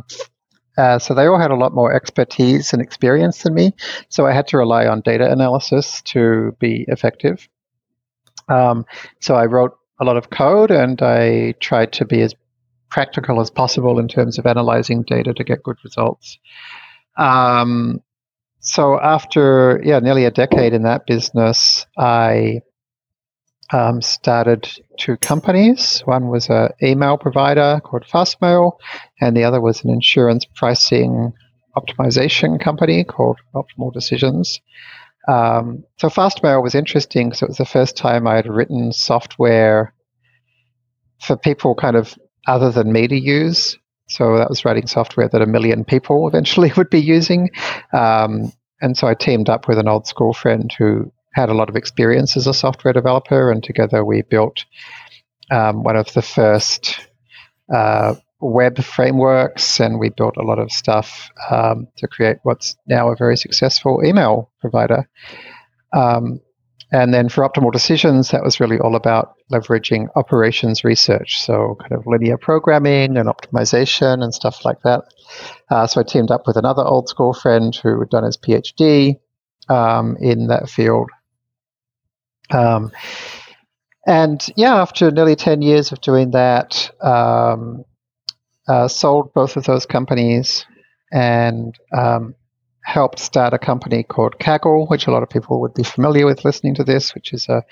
uh, 0.77 0.99
so 0.99 1.13
they 1.13 1.25
all 1.25 1.39
had 1.39 1.51
a 1.51 1.55
lot 1.55 1.73
more 1.73 1.93
expertise 1.93 2.71
and 2.71 2.81
experience 2.81 3.43
than 3.43 3.53
me. 3.53 3.71
So 4.09 4.27
I 4.27 4.33
had 4.33 4.47
to 4.49 4.57
rely 4.57 4.85
on 4.85 5.01
data 5.01 5.29
analysis 5.31 6.01
to 6.03 6.55
be 6.59 6.85
effective. 6.87 7.47
Um, 8.47 8.85
so 9.19 9.35
I 9.35 9.45
wrote 9.45 9.77
a 9.99 10.05
lot 10.05 10.17
of 10.17 10.29
code 10.29 10.69
and 10.69 11.01
I 11.01 11.53
tried 11.59 11.93
to 11.93 12.05
be 12.05 12.21
as 12.21 12.35
practical 12.89 13.41
as 13.41 13.49
possible 13.49 13.99
in 13.99 14.07
terms 14.07 14.37
of 14.37 14.45
analyzing 14.45 15.03
data 15.03 15.33
to 15.33 15.43
get 15.43 15.63
good 15.63 15.77
results. 15.83 16.37
Um, 17.17 18.01
so 18.59 18.99
after 18.99 19.81
yeah 19.83 19.99
nearly 19.99 20.25
a 20.25 20.31
decade 20.31 20.73
in 20.73 20.83
that 20.83 21.05
business, 21.05 21.85
I 21.97 22.61
um, 23.71 24.01
started 24.01 24.69
two 24.97 25.17
companies. 25.17 26.01
One 26.05 26.27
was 26.27 26.49
an 26.49 26.69
email 26.81 27.17
provider 27.17 27.81
called 27.83 28.05
Fastmail, 28.05 28.77
and 29.19 29.35
the 29.35 29.43
other 29.43 29.61
was 29.61 29.83
an 29.83 29.89
insurance 29.89 30.45
pricing 30.45 31.33
optimization 31.75 32.59
company 32.59 33.03
called 33.03 33.39
Optimal 33.53 33.93
Decisions. 33.93 34.61
Um, 35.27 35.83
so 35.97 36.07
Fastmail 36.09 36.63
was 36.63 36.75
interesting 36.75 37.29
because 37.29 37.41
it 37.41 37.49
was 37.49 37.57
the 37.57 37.65
first 37.65 37.97
time 37.97 38.27
I 38.27 38.35
had 38.35 38.47
written 38.47 38.93
software 38.93 39.93
for 41.21 41.35
people 41.35 41.75
kind 41.75 41.95
of 41.95 42.17
other 42.47 42.71
than 42.71 42.93
me 42.93 43.07
to 43.07 43.19
use. 43.19 43.77
So 44.07 44.37
that 44.37 44.49
was 44.49 44.63
writing 44.63 44.87
software 44.87 45.27
that 45.27 45.41
a 45.41 45.45
million 45.45 45.83
people 45.83 46.27
eventually 46.29 46.71
would 46.77 46.89
be 46.89 47.01
using. 47.01 47.49
Um, 47.93 48.53
and 48.81 48.97
so 48.97 49.07
I 49.07 49.15
teamed 49.15 49.49
up 49.49 49.67
with 49.67 49.79
an 49.79 49.87
old 49.87 50.07
school 50.07 50.33
friend 50.33 50.73
who 50.77 51.11
had 51.37 51.49
a 51.49 51.53
lot 51.53 51.69
of 51.69 51.75
experience 51.75 52.35
as 52.35 52.47
a 52.47 52.53
software 52.53 52.93
developer, 52.93 53.51
and 53.51 53.63
together 53.63 54.03
we 54.03 54.23
built 54.23 54.65
um, 55.51 55.83
one 55.83 55.95
of 55.95 56.11
the 56.13 56.21
first 56.23 56.99
uh, 57.71 58.15
web 58.41 58.83
frameworks, 58.83 59.79
and 59.79 59.99
we 59.99 60.09
built 60.09 60.35
a 60.37 60.43
lot 60.43 60.57
of 60.57 60.71
stuff 60.71 61.29
um, 61.51 61.87
to 61.97 62.07
create 62.07 62.37
what's 62.41 62.75
now 62.87 63.11
a 63.11 63.15
very 63.15 63.37
successful 63.37 64.01
email 64.03 64.51
provider. 64.59 65.07
Um, 65.93 66.41
and 66.91 67.13
then 67.13 67.29
for 67.29 67.47
optimal 67.47 67.71
decisions, 67.71 68.31
that 68.31 68.43
was 68.43 68.59
really 68.59 68.79
all 68.79 68.95
about 68.95 69.35
leveraging 69.51 70.07
operations 70.15 70.83
research, 70.83 71.39
so 71.39 71.77
kind 71.81 71.91
of 71.91 72.07
linear 72.07 72.39
programming 72.39 73.15
and 73.15 73.29
optimization 73.29 74.23
and 74.23 74.33
stuff 74.33 74.65
like 74.65 74.81
that. 74.81 75.01
Uh, 75.69 75.85
so 75.85 76.01
I 76.01 76.03
teamed 76.03 76.31
up 76.31 76.47
with 76.47 76.57
another 76.57 76.83
old 76.83 77.09
school 77.09 77.33
friend 77.33 77.75
who 77.75 77.99
had 77.99 78.09
done 78.09 78.23
his 78.23 78.37
PhD 78.37 79.19
um, 79.69 80.17
in 80.19 80.47
that 80.47 80.67
field 80.67 81.11
um, 82.51 82.91
and 84.05 84.45
yeah, 84.55 84.75
after 84.81 85.11
nearly 85.11 85.35
10 85.35 85.61
years 85.61 85.91
of 85.91 86.01
doing 86.01 86.31
that, 86.31 86.89
um, 87.01 87.83
uh, 88.67 88.87
sold 88.87 89.33
both 89.33 89.57
of 89.57 89.65
those 89.65 89.85
companies 89.85 90.65
and 91.11 91.75
um, 91.97 92.35
helped 92.83 93.19
start 93.19 93.53
a 93.53 93.59
company 93.59 94.03
called 94.03 94.39
Kaggle, 94.39 94.89
which 94.89 95.07
a 95.07 95.11
lot 95.11 95.23
of 95.23 95.29
people 95.29 95.59
would 95.61 95.73
be 95.73 95.83
familiar 95.83 96.25
with 96.25 96.45
listening 96.45 96.75
to 96.75 96.83
this, 96.83 97.13
which 97.13 97.33
is 97.33 97.47
a 97.49 97.63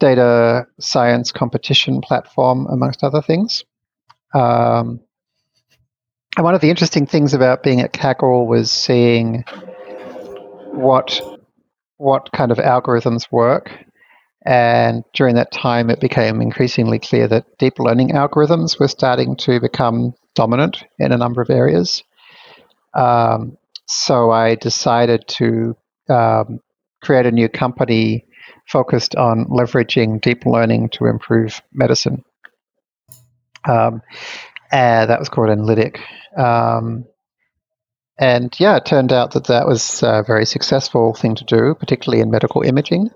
data 0.00 0.66
science 0.80 1.30
competition 1.30 2.00
platform, 2.00 2.66
amongst 2.66 3.04
other 3.04 3.22
things. 3.22 3.64
Um, 4.34 5.00
and 6.36 6.44
one 6.44 6.54
of 6.54 6.60
the 6.60 6.70
interesting 6.70 7.06
things 7.06 7.34
about 7.34 7.62
being 7.62 7.80
at 7.80 7.92
Kaggle 7.92 8.46
was 8.46 8.70
seeing 8.70 9.44
what 10.72 11.20
what 11.98 12.32
kind 12.32 12.50
of 12.50 12.58
algorithms 12.58 13.30
work. 13.30 13.70
And 14.44 15.04
during 15.14 15.36
that 15.36 15.52
time, 15.52 15.88
it 15.88 16.00
became 16.00 16.40
increasingly 16.40 16.98
clear 16.98 17.28
that 17.28 17.58
deep 17.58 17.78
learning 17.78 18.10
algorithms 18.10 18.78
were 18.78 18.88
starting 18.88 19.36
to 19.36 19.60
become 19.60 20.14
dominant 20.34 20.82
in 20.98 21.12
a 21.12 21.16
number 21.16 21.40
of 21.40 21.50
areas. 21.50 22.02
Um, 22.94 23.56
so 23.86 24.30
I 24.30 24.56
decided 24.56 25.28
to 25.38 25.76
um, 26.08 26.60
create 27.02 27.26
a 27.26 27.30
new 27.30 27.48
company 27.48 28.26
focused 28.66 29.14
on 29.16 29.46
leveraging 29.46 30.20
deep 30.20 30.44
learning 30.46 30.90
to 30.90 31.06
improve 31.06 31.60
medicine. 31.72 32.24
Um, 33.68 34.02
and 34.72 35.10
that 35.10 35.20
was 35.20 35.28
called 35.28 35.48
Enlitic. 35.48 36.00
Um, 36.36 37.04
and 38.18 38.54
yeah, 38.58 38.76
it 38.76 38.86
turned 38.86 39.12
out 39.12 39.32
that 39.32 39.46
that 39.46 39.66
was 39.66 40.02
a 40.02 40.24
very 40.26 40.46
successful 40.46 41.14
thing 41.14 41.34
to 41.36 41.44
do, 41.44 41.74
particularly 41.74 42.22
in 42.22 42.30
medical 42.30 42.62
imaging. 42.62 43.10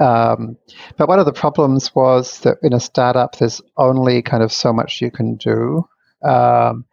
Um, 0.00 0.56
but 0.96 1.08
one 1.08 1.18
of 1.18 1.26
the 1.26 1.32
problems 1.32 1.94
was 1.94 2.40
that 2.40 2.58
in 2.62 2.72
a 2.72 2.80
startup, 2.80 3.36
there's 3.36 3.62
only 3.76 4.22
kind 4.22 4.42
of 4.42 4.52
so 4.52 4.72
much 4.72 5.00
you 5.00 5.10
can 5.10 5.36
do. 5.36 5.88
Um, 6.22 6.84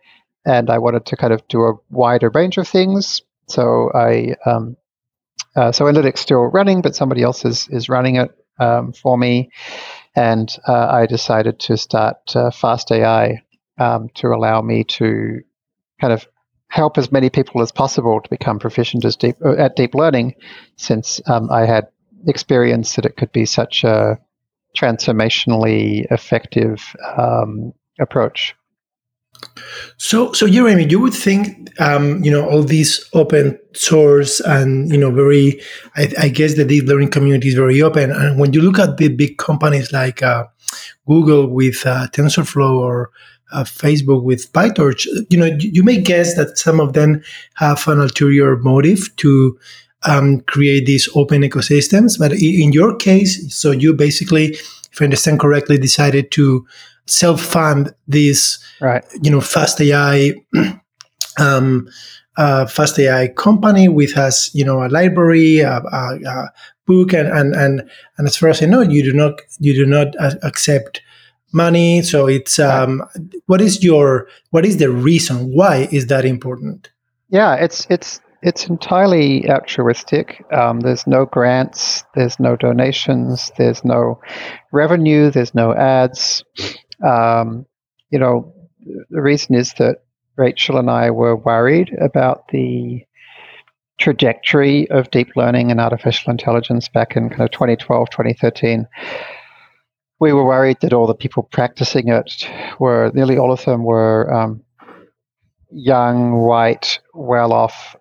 and 0.46 0.70
I 0.70 0.78
wanted 0.78 1.06
to 1.08 1.18
kind 1.18 1.34
of 1.34 1.48
do 1.48 1.64
a 1.64 1.74
wider 1.90 2.30
range 2.30 2.58
of 2.58 2.68
things. 2.68 3.22
So 3.48 3.92
I, 3.94 4.36
um, 4.46 4.78
uh, 5.56 5.72
so 5.72 5.88
Enlitic's 5.88 6.22
still 6.22 6.44
running, 6.44 6.82
but 6.82 6.96
somebody 6.96 7.22
else 7.22 7.46
is 7.46 7.68
is 7.70 7.90
running 7.90 8.16
it 8.16 8.32
um, 8.60 8.94
for 8.94 9.18
me, 9.18 9.52
and 10.16 10.54
uh, 10.68 10.88
I 10.90 11.06
decided 11.06 11.60
to 11.62 11.78
start 11.78 12.36
uh, 12.36 12.52
Fast 12.52 12.92
AI 12.92 13.44
um, 13.78 14.10
to 14.16 14.28
allow 14.28 14.62
me 14.62 14.84
to 14.86 15.42
kind 16.02 16.14
of 16.14 16.28
help 16.68 16.98
as 16.98 17.12
many 17.12 17.30
people 17.30 17.62
as 17.62 17.72
possible 17.72 18.20
to 18.20 18.30
become 18.30 18.58
proficient 18.58 19.06
as 19.06 19.16
deep, 19.16 19.36
uh, 19.46 19.54
at 19.58 19.76
deep 19.76 19.94
learning, 19.94 20.34
since 20.76 21.22
um, 21.28 21.52
I 21.52 21.66
had 21.66 21.88
experience 22.28 22.96
that 22.96 23.06
it 23.06 23.18
could 23.18 23.32
be 23.32 23.46
such 23.46 23.84
a 23.84 24.20
transformationally 24.76 26.06
effective 26.12 26.96
um, 27.18 27.74
approach. 28.00 28.56
So, 29.98 30.32
so 30.34 30.48
Jeremy, 30.48 30.88
you 30.90 31.00
would 31.00 31.14
think, 31.14 31.70
um, 31.82 32.24
you 32.24 32.32
know, 32.32 32.48
all 32.48 32.64
these 32.64 33.10
open 33.14 33.60
source 33.74 34.40
and 34.40 34.92
you 34.92 34.98
know, 34.98 35.12
very, 35.12 35.62
I, 35.96 36.14
I, 36.20 36.30
guess 36.30 36.56
the 36.56 36.66
deep 36.66 36.86
learning 36.86 37.12
community 37.12 37.50
is 37.50 37.56
very 37.56 37.82
open. 37.82 38.12
And 38.12 38.40
when 38.40 38.54
you 38.54 38.62
look 38.62 38.80
at 38.80 38.98
the 38.98 39.10
big 39.10 39.38
companies 39.38 39.92
like 39.92 40.24
uh, 40.24 40.46
Google 41.08 41.48
with 41.48 41.86
uh, 41.86 42.08
TensorFlow 42.12 42.78
or 42.78 43.12
uh, 43.52 43.64
Facebook 43.64 44.24
with 44.24 44.52
PyTorch, 44.54 45.06
you 45.30 45.38
know, 45.38 45.46
you, 45.46 45.72
you 45.74 45.84
may 45.84 46.00
guess 46.00 46.36
that 46.36 46.58
some 46.58 46.80
of 46.80 46.94
them 46.94 47.22
have 47.56 47.88
an 47.88 48.00
ulterior 48.00 48.58
motive 48.58 49.16
to 49.18 49.58
um, 50.06 50.42
create 50.42 50.86
these 50.86 51.10
open 51.16 51.42
ecosystems. 51.42 52.18
But 52.18 52.34
in 52.34 52.74
your 52.74 52.96
case, 52.96 53.54
so 53.54 53.72
you 53.72 53.94
basically, 53.94 54.58
if 54.92 55.02
I 55.02 55.06
understand 55.06 55.40
correctly, 55.40 55.78
decided 55.78 56.32
to 56.32 56.66
self-fund 57.06 57.94
this, 58.08 58.60
right. 58.80 59.04
you 59.22 59.32
know, 59.32 59.42
fast 59.42 59.82
AI, 59.82 60.34
um, 61.40 61.88
uh, 62.38 62.66
fast 62.66 62.98
AI 63.00 63.28
company 63.28 63.88
with 63.88 64.18
us, 64.18 64.54
you 64.56 64.66
know, 64.66 64.84
a 64.84 64.88
library, 64.88 65.60
a, 65.60 65.78
a, 65.78 66.20
a, 66.26 66.52
book, 66.86 67.14
and, 67.14 67.30
and 67.30 67.56
and 67.56 67.90
and 68.18 68.28
as 68.28 68.36
far 68.36 68.50
as 68.50 68.62
I 68.62 68.66
know, 68.66 68.82
you 68.82 69.04
do 69.04 69.14
not 69.14 69.40
you 69.60 69.74
do 69.74 69.86
not 69.86 70.16
uh, 70.20 70.36
accept 70.44 71.02
money. 71.54 72.02
So 72.02 72.28
it's 72.28 72.60
um, 72.60 73.04
what 73.46 73.62
is 73.62 73.84
your 73.84 74.28
what 74.50 74.66
is 74.66 74.78
the 74.78 74.90
reason 74.90 75.54
why 75.54 75.88
is 75.92 76.08
that 76.08 76.26
important? 76.26 76.92
Yeah, 77.30 77.56
it's 77.56 77.88
it's 77.90 78.20
it's 78.44 78.68
entirely 78.68 79.50
altruistic. 79.50 80.44
Um, 80.52 80.82
there's 80.82 81.08
no 81.08 81.26
grants, 81.26 82.04
there's 82.14 82.40
no 82.40 82.58
donations, 82.58 83.52
there's 83.58 83.86
no 83.86 84.20
revenue, 84.74 85.32
there's 85.32 85.56
no 85.56 85.74
ads. 85.74 86.44
Um, 87.02 87.66
you 88.10 88.20
know, 88.20 88.54
the 89.10 89.22
reason 89.22 89.56
is 89.56 89.74
that 89.76 90.04
Rachel 90.36 90.78
and 90.78 90.90
I 90.90 91.10
were 91.10 91.38
worried 91.38 91.96
about 92.02 92.50
the 92.50 93.06
trajectory 93.98 94.90
of 94.90 95.10
deep 95.12 95.30
learning 95.38 95.72
and 95.72 95.80
artificial 95.80 96.30
intelligence 96.30 96.90
back 96.90 97.16
in 97.16 97.30
kind 97.30 97.44
of 97.44 97.52
2012, 97.52 98.10
2013. 98.10 98.88
We 100.20 100.34
were 100.34 100.46
worried 100.46 100.78
that 100.82 100.92
all 100.92 101.08
the 101.08 101.16
people 101.16 101.44
practicing 101.44 102.10
it 102.10 102.46
were, 102.80 103.10
nearly 103.14 103.38
all 103.38 103.54
of 103.54 103.64
them 103.64 103.84
were 103.84 104.34
um, 104.34 104.64
young, 105.72 106.34
white, 106.42 107.00
well 107.14 107.54
off 107.54 107.96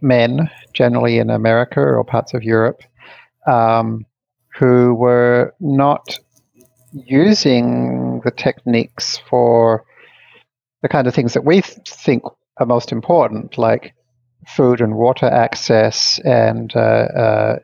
men, 0.00 0.50
generally 0.72 1.18
in 1.18 1.30
America 1.30 1.80
or 1.80 2.04
parts 2.04 2.34
of 2.34 2.42
Europe, 2.42 2.82
um, 3.46 4.06
who 4.58 4.94
were 4.94 5.54
not 5.60 6.18
using 6.92 8.20
the 8.24 8.30
techniques 8.30 9.18
for 9.28 9.84
the 10.82 10.88
kind 10.88 11.06
of 11.06 11.14
things 11.14 11.34
that 11.34 11.44
we 11.44 11.60
think 11.60 12.22
are 12.58 12.66
most 12.66 12.92
important, 12.92 13.58
like 13.58 13.94
food 14.46 14.80
and 14.80 14.94
water 14.94 15.26
access 15.26 16.18
and 16.24 16.74
uh, 16.76 16.78
uh, 16.78 17.56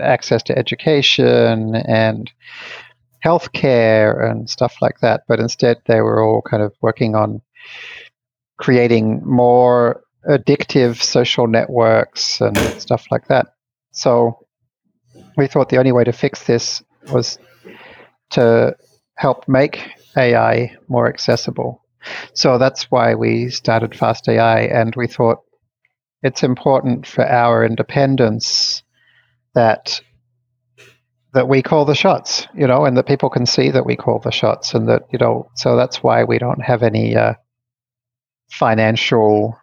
access 0.00 0.42
to 0.44 0.56
education 0.56 1.74
and 1.74 2.30
healthcare 3.24 4.30
and 4.30 4.48
stuff 4.48 4.76
like 4.80 5.00
that. 5.00 5.22
But 5.28 5.40
instead, 5.40 5.78
they 5.86 6.00
were 6.00 6.22
all 6.22 6.42
kind 6.42 6.62
of 6.62 6.72
working 6.80 7.14
on 7.14 7.42
creating 8.58 9.20
more 9.24 10.02
addictive 10.28 11.02
social 11.02 11.46
networks 11.48 12.40
and 12.40 12.74
stuff 12.78 13.06
like 13.10 13.28
that. 13.28 13.48
So 13.92 14.46
we 15.36 15.46
thought 15.46 15.68
the 15.70 15.78
only 15.78 15.92
way 15.92 16.04
to 16.04 16.12
fix 16.12 16.44
this 16.46 16.82
was 17.08 17.38
to 18.30 18.76
help 19.16 19.48
make 19.48 19.90
AI 20.16 20.76
more 20.88 21.08
accessible. 21.08 21.84
So 22.34 22.58
that's 22.58 22.90
why 22.90 23.14
we 23.14 23.50
started 23.50 23.94
Fast 23.96 24.28
AI, 24.28 24.62
and 24.62 24.94
we 24.96 25.06
thought 25.06 25.38
it's 26.22 26.42
important 26.42 27.06
for 27.06 27.26
our 27.26 27.64
independence 27.64 28.82
that 29.54 30.00
that 31.34 31.48
we 31.48 31.62
call 31.62 31.84
the 31.84 31.94
shots, 31.94 32.46
you 32.54 32.66
know, 32.66 32.84
and 32.86 32.96
that 32.96 33.06
people 33.06 33.30
can 33.30 33.46
see 33.46 33.70
that 33.70 33.86
we 33.86 33.96
call 33.96 34.20
the 34.20 34.32
shots, 34.32 34.74
and 34.74 34.88
that 34.88 35.02
you 35.12 35.18
know, 35.18 35.50
so 35.56 35.76
that's 35.76 36.02
why 36.02 36.24
we 36.24 36.38
don't 36.38 36.62
have 36.62 36.82
any 36.82 37.16
uh, 37.16 37.34
financial 38.50 39.58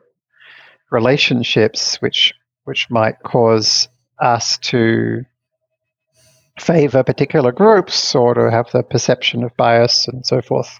relationships 0.91 1.98
which 2.01 2.34
which 2.65 2.89
might 2.89 3.19
cause 3.24 3.88
us 4.19 4.58
to 4.58 5.24
favor 6.60 7.03
particular 7.03 7.51
groups 7.51 8.15
or 8.15 8.34
to 8.34 8.51
have 8.51 8.69
the 8.72 8.84
perception 8.84 9.43
of 9.43 9.55
bias 9.58 10.08
and 10.08 10.25
so 10.25 10.41
forth. 10.41 10.79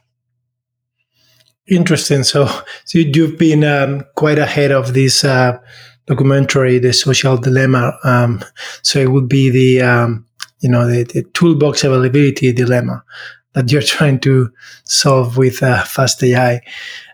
Interesting. 1.68 2.24
So, 2.24 2.48
so 2.86 3.00
you've 3.00 3.38
been 3.38 3.64
um, 3.64 4.04
quite 4.16 4.40
ahead 4.40 4.72
of 4.72 4.94
this 4.94 5.24
uh, 5.24 5.60
documentary, 6.08 6.80
the 6.80 6.94
social 6.94 7.38
dilemma. 7.38 7.98
Um, 8.04 8.44
so 8.82 9.00
it 9.00 9.12
would 9.12 9.30
be 9.30 9.50
the 9.50 9.82
um, 9.86 10.26
you 10.62 10.70
know 10.70 10.88
the, 10.88 11.04
the, 11.04 11.24
toolbox 11.34 11.84
availability 11.84 12.52
dilemma 12.52 13.04
that 13.54 13.72
you're 13.72 13.82
trying 13.98 14.20
to 14.22 14.52
solve 14.86 15.38
with 15.38 15.62
uh, 15.62 15.84
fast 15.84 16.24
AI. 16.24 16.62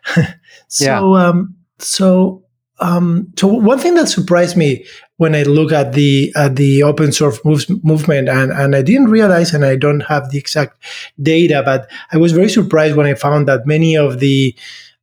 so, 0.67 0.85
yeah. 0.85 0.99
Um, 1.01 1.55
so 1.79 2.44
um, 2.79 3.31
so 3.37 3.47
one 3.47 3.79
thing 3.79 3.93
that 3.95 4.09
surprised 4.09 4.57
me 4.57 4.85
when 5.17 5.33
I 5.33 5.43
look 5.43 5.71
at 5.71 5.93
the 5.93 6.33
at 6.35 6.57
the 6.57 6.83
open 6.83 7.11
source 7.11 7.39
moves, 7.45 7.69
movement, 7.83 8.27
and 8.27 8.51
and 8.51 8.75
I 8.75 8.81
didn't 8.81 9.09
realize, 9.09 9.53
and 9.53 9.63
I 9.63 9.77
don't 9.77 10.01
have 10.01 10.29
the 10.29 10.37
exact 10.37 10.77
data, 11.21 11.61
but 11.63 11.89
I 12.11 12.17
was 12.17 12.33
very 12.33 12.49
surprised 12.49 12.95
when 12.95 13.07
I 13.07 13.13
found 13.13 13.47
that 13.47 13.65
many 13.65 13.95
of 13.95 14.19
the 14.19 14.53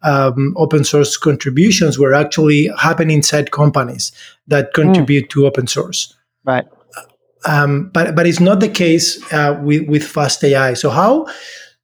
um, 0.03 0.55
open 0.59 0.85
source 0.85 1.17
contributions 1.17 1.99
were 1.99 2.13
actually 2.13 2.71
happening 2.79 3.19
inside 3.19 3.53
companies 3.53 4.13
that 4.49 4.71
hmm. 4.75 4.83
contribute 4.83 5.27
mm. 5.27 5.31
to 5.31 5.47
open 5.47 5.67
source. 5.67 6.15
Right. 6.45 6.67
Um, 7.47 7.91
but 7.95 8.15
but 8.15 8.27
it's 8.27 8.41
not 8.41 8.61
the 8.61 8.69
case 8.69 9.21
uh, 9.33 9.59
with 9.63 9.89
with 9.89 10.07
Fast 10.07 10.45
AI. 10.45 10.75
So 10.75 10.91
how? 10.91 11.27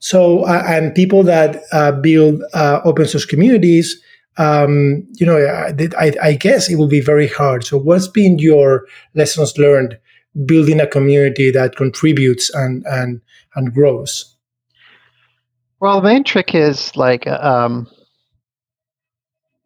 So 0.01 0.45
uh, 0.45 0.65
and 0.67 0.95
people 0.95 1.23
that 1.25 1.63
uh, 1.73 1.93
build 1.93 2.43
uh, 2.53 2.81
open 2.85 3.07
source 3.07 3.25
communities 3.25 4.03
um, 4.39 5.07
you 5.15 5.27
know, 5.27 5.37
I, 5.37 6.15
I, 6.23 6.33
guess 6.35 6.71
it 6.71 6.77
will 6.77 6.89
be 6.89 7.01
very 7.01 7.27
hard. 7.27 7.65
So, 7.65 7.77
what's 7.77 8.07
been 8.07 8.39
your 8.39 8.87
lessons 9.15 9.59
learned 9.59 9.99
building 10.47 10.81
a 10.81 10.87
community 10.87 11.51
that 11.51 11.77
contributes 11.77 12.49
and 12.55 12.85
and 12.87 13.21
and 13.57 13.75
grows? 13.75 14.37
Well, 15.81 16.01
the 16.01 16.09
main 16.09 16.25
trick 16.25 16.55
is 16.55 16.97
like 16.97 17.27
um, 17.27 17.89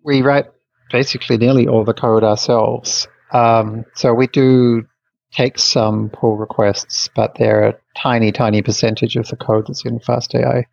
we 0.02 0.22
write 0.22 0.46
basically 0.90 1.36
nearly 1.36 1.68
all 1.68 1.84
the 1.84 1.94
code 1.94 2.24
ourselves. 2.24 3.06
Um, 3.32 3.84
so 3.94 4.12
we 4.14 4.26
do 4.26 4.86
take 5.32 5.58
some 5.58 6.10
pull 6.10 6.36
requests, 6.36 7.08
but 7.14 7.34
they're 7.36 7.68
a 7.68 7.74
tiny, 7.96 8.32
tiny 8.32 8.62
percentage 8.62 9.16
of 9.16 9.28
the 9.28 9.36
code 9.36 9.66
that's 9.66 9.84
in 9.84 9.98
FastAI. 10.00 10.64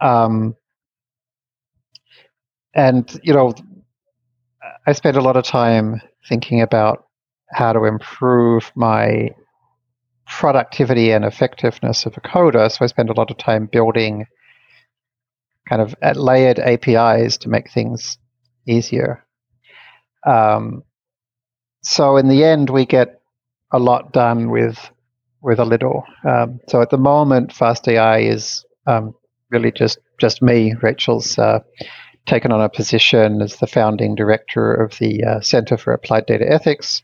Um, 0.00 0.54
and 2.78 3.20
you 3.24 3.34
know, 3.34 3.52
I 4.86 4.92
spend 4.92 5.16
a 5.16 5.20
lot 5.20 5.36
of 5.36 5.44
time 5.44 6.00
thinking 6.28 6.62
about 6.62 7.06
how 7.50 7.72
to 7.72 7.84
improve 7.84 8.70
my 8.76 9.30
productivity 10.28 11.10
and 11.10 11.24
effectiveness 11.24 12.06
of 12.06 12.16
a 12.16 12.20
coder. 12.20 12.70
So 12.70 12.84
I 12.84 12.86
spend 12.86 13.10
a 13.10 13.14
lot 13.14 13.32
of 13.32 13.36
time 13.36 13.66
building 13.66 14.26
kind 15.68 15.82
of 15.82 15.96
layered 16.16 16.60
APIs 16.60 17.36
to 17.38 17.48
make 17.48 17.68
things 17.68 18.16
easier. 18.66 19.24
Um, 20.24 20.84
so 21.82 22.16
in 22.16 22.28
the 22.28 22.44
end, 22.44 22.70
we 22.70 22.86
get 22.86 23.20
a 23.72 23.78
lot 23.80 24.12
done 24.12 24.50
with 24.50 24.78
with 25.40 25.58
a 25.58 25.64
little. 25.64 26.04
Um, 26.28 26.60
so 26.68 26.80
at 26.80 26.90
the 26.90 26.98
moment, 26.98 27.50
FastAI 27.50 28.30
is 28.30 28.64
um, 28.86 29.14
really 29.50 29.72
just 29.72 29.98
just 30.20 30.42
me. 30.42 30.74
Rachel's 30.80 31.38
uh, 31.38 31.60
taken 32.28 32.52
on 32.52 32.60
a 32.60 32.68
position 32.68 33.42
as 33.42 33.56
the 33.56 33.66
founding 33.66 34.14
director 34.14 34.74
of 34.74 34.96
the 34.98 35.24
uh, 35.24 35.40
Center 35.40 35.76
for 35.76 35.92
Applied 35.92 36.26
Data 36.26 36.50
Ethics, 36.50 37.02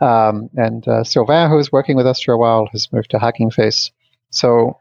um, 0.00 0.50
and 0.56 0.86
uh, 0.86 1.04
Sylvain, 1.04 1.48
who 1.48 1.56
was 1.56 1.72
working 1.72 1.96
with 1.96 2.06
us 2.06 2.20
for 2.20 2.34
a 2.34 2.38
while, 2.38 2.68
has 2.72 2.92
moved 2.92 3.10
to 3.10 3.18
Hugging 3.18 3.50
Face. 3.50 3.92
So 4.30 4.80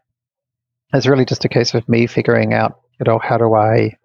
it's 0.93 1.07
really 1.07 1.25
just 1.25 1.45
a 1.45 1.49
case 1.49 1.73
of 1.73 1.87
me 1.87 2.07
figuring 2.07 2.53
out, 2.53 2.79
you 2.99 3.05
know, 3.05 3.19
how 3.19 3.37
do 3.37 3.53
I 3.53 3.97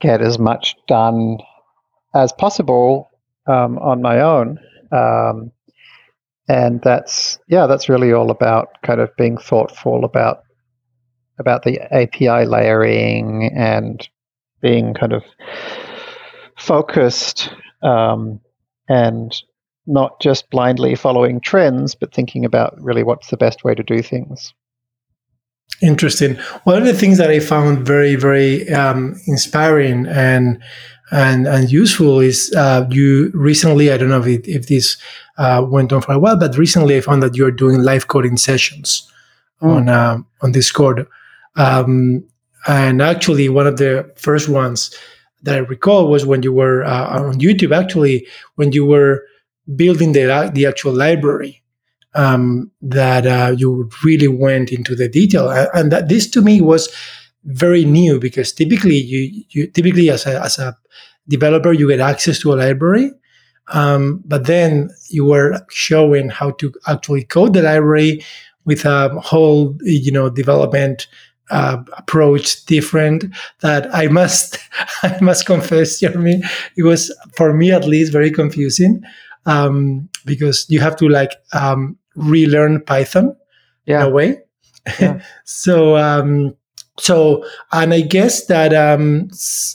get 0.00 0.20
as 0.20 0.38
much 0.38 0.74
done 0.88 1.38
as 2.14 2.32
possible 2.32 3.10
um, 3.46 3.78
on 3.78 4.02
my 4.02 4.20
own. 4.20 4.58
Um, 4.92 5.52
and 6.48 6.80
that's 6.82 7.38
yeah, 7.48 7.66
that's 7.66 7.88
really 7.88 8.12
all 8.12 8.30
about 8.30 8.68
kind 8.82 9.00
of 9.00 9.14
being 9.16 9.36
thoughtful 9.36 10.04
about 10.04 10.44
about 11.38 11.64
the 11.64 11.80
API 11.92 12.46
layering 12.46 13.50
and 13.54 14.08
being 14.66 14.94
kind 14.94 15.12
of 15.12 15.22
focused 16.58 17.50
um, 17.82 18.40
and 18.88 19.32
not 19.86 20.20
just 20.20 20.50
blindly 20.50 20.96
following 20.96 21.40
trends, 21.40 21.94
but 21.94 22.12
thinking 22.12 22.44
about 22.44 22.74
really 22.80 23.04
what's 23.04 23.28
the 23.28 23.36
best 23.36 23.62
way 23.62 23.76
to 23.76 23.84
do 23.84 24.02
things. 24.02 24.52
Interesting. 25.82 26.34
One 26.64 26.78
of 26.78 26.84
the 26.84 26.94
things 26.94 27.18
that 27.18 27.30
I 27.30 27.38
found 27.38 27.86
very, 27.86 28.16
very 28.16 28.68
um, 28.72 29.14
inspiring 29.26 30.06
and 30.06 30.60
and 31.12 31.46
and 31.46 31.70
useful 31.70 32.18
is 32.18 32.52
uh, 32.56 32.86
you 32.90 33.30
recently. 33.34 33.92
I 33.92 33.96
don't 33.96 34.08
know 34.08 34.20
if, 34.20 34.26
it, 34.26 34.48
if 34.48 34.66
this 34.66 34.96
uh, 35.38 35.64
went 35.64 35.92
on 35.92 36.02
for 36.02 36.12
a 36.12 36.18
while, 36.18 36.36
but 36.36 36.58
recently 36.58 36.96
I 36.96 37.00
found 37.00 37.22
that 37.22 37.36
you're 37.36 37.52
doing 37.52 37.82
live 37.82 38.08
coding 38.08 38.36
sessions 38.36 39.08
mm. 39.62 39.68
on 39.68 39.88
uh, 39.88 40.18
on 40.40 40.50
Discord. 40.50 41.06
Um, 41.54 42.24
and 42.66 43.02
actually, 43.02 43.48
one 43.48 43.66
of 43.66 43.76
the 43.76 44.10
first 44.16 44.48
ones 44.48 44.94
that 45.42 45.54
I 45.54 45.58
recall 45.58 46.08
was 46.08 46.26
when 46.26 46.42
you 46.42 46.52
were 46.52 46.84
uh, 46.84 47.20
on 47.22 47.40
YouTube. 47.40 47.76
Actually, 47.76 48.26
when 48.56 48.72
you 48.72 48.84
were 48.84 49.24
building 49.74 50.12
the 50.12 50.50
the 50.52 50.66
actual 50.66 50.92
library 50.92 51.62
um, 52.14 52.70
that 52.82 53.26
uh, 53.26 53.54
you 53.56 53.90
really 54.04 54.28
went 54.28 54.72
into 54.72 54.94
the 54.94 55.08
detail, 55.08 55.50
and 55.50 55.92
that 55.92 56.08
this 56.08 56.28
to 56.30 56.42
me 56.42 56.60
was 56.60 56.88
very 57.46 57.84
new 57.84 58.18
because 58.18 58.52
typically 58.52 58.96
you, 58.96 59.44
you 59.50 59.66
typically 59.68 60.10
as 60.10 60.26
a, 60.26 60.42
as 60.42 60.58
a 60.58 60.76
developer 61.28 61.72
you 61.72 61.88
get 61.88 62.00
access 62.00 62.40
to 62.40 62.52
a 62.52 62.56
library 62.56 63.12
um, 63.68 64.22
but 64.26 64.46
then 64.46 64.90
you 65.10 65.24
were 65.24 65.60
showing 65.70 66.28
how 66.28 66.50
to 66.52 66.72
actually 66.86 67.22
code 67.22 67.54
the 67.54 67.62
library 67.62 68.22
with 68.64 68.84
a 68.84 69.08
whole 69.20 69.76
you 69.82 70.10
know 70.10 70.28
development 70.28 71.06
uh, 71.50 71.78
approach 71.96 72.64
different 72.66 73.24
that 73.60 73.92
I 73.94 74.08
must 74.08 74.58
I 75.02 75.18
must 75.20 75.46
confess, 75.46 76.00
Jeremy, 76.00 76.42
it 76.76 76.82
was 76.82 77.14
for 77.36 77.52
me 77.52 77.72
at 77.72 77.84
least 77.84 78.12
very 78.12 78.30
confusing 78.30 79.02
um, 79.46 80.08
because 80.24 80.66
you 80.68 80.80
have 80.80 80.96
to 80.96 81.08
like 81.08 81.32
um, 81.52 81.96
relearn 82.14 82.82
Python 82.82 83.36
yeah. 83.86 84.02
in 84.02 84.06
a 84.06 84.10
way. 84.10 84.38
Yeah. 85.00 85.20
so 85.44 85.96
um, 85.96 86.54
so 86.98 87.44
and 87.72 87.92
I 87.92 88.00
guess 88.00 88.46
that 88.46 88.74
um, 88.74 89.30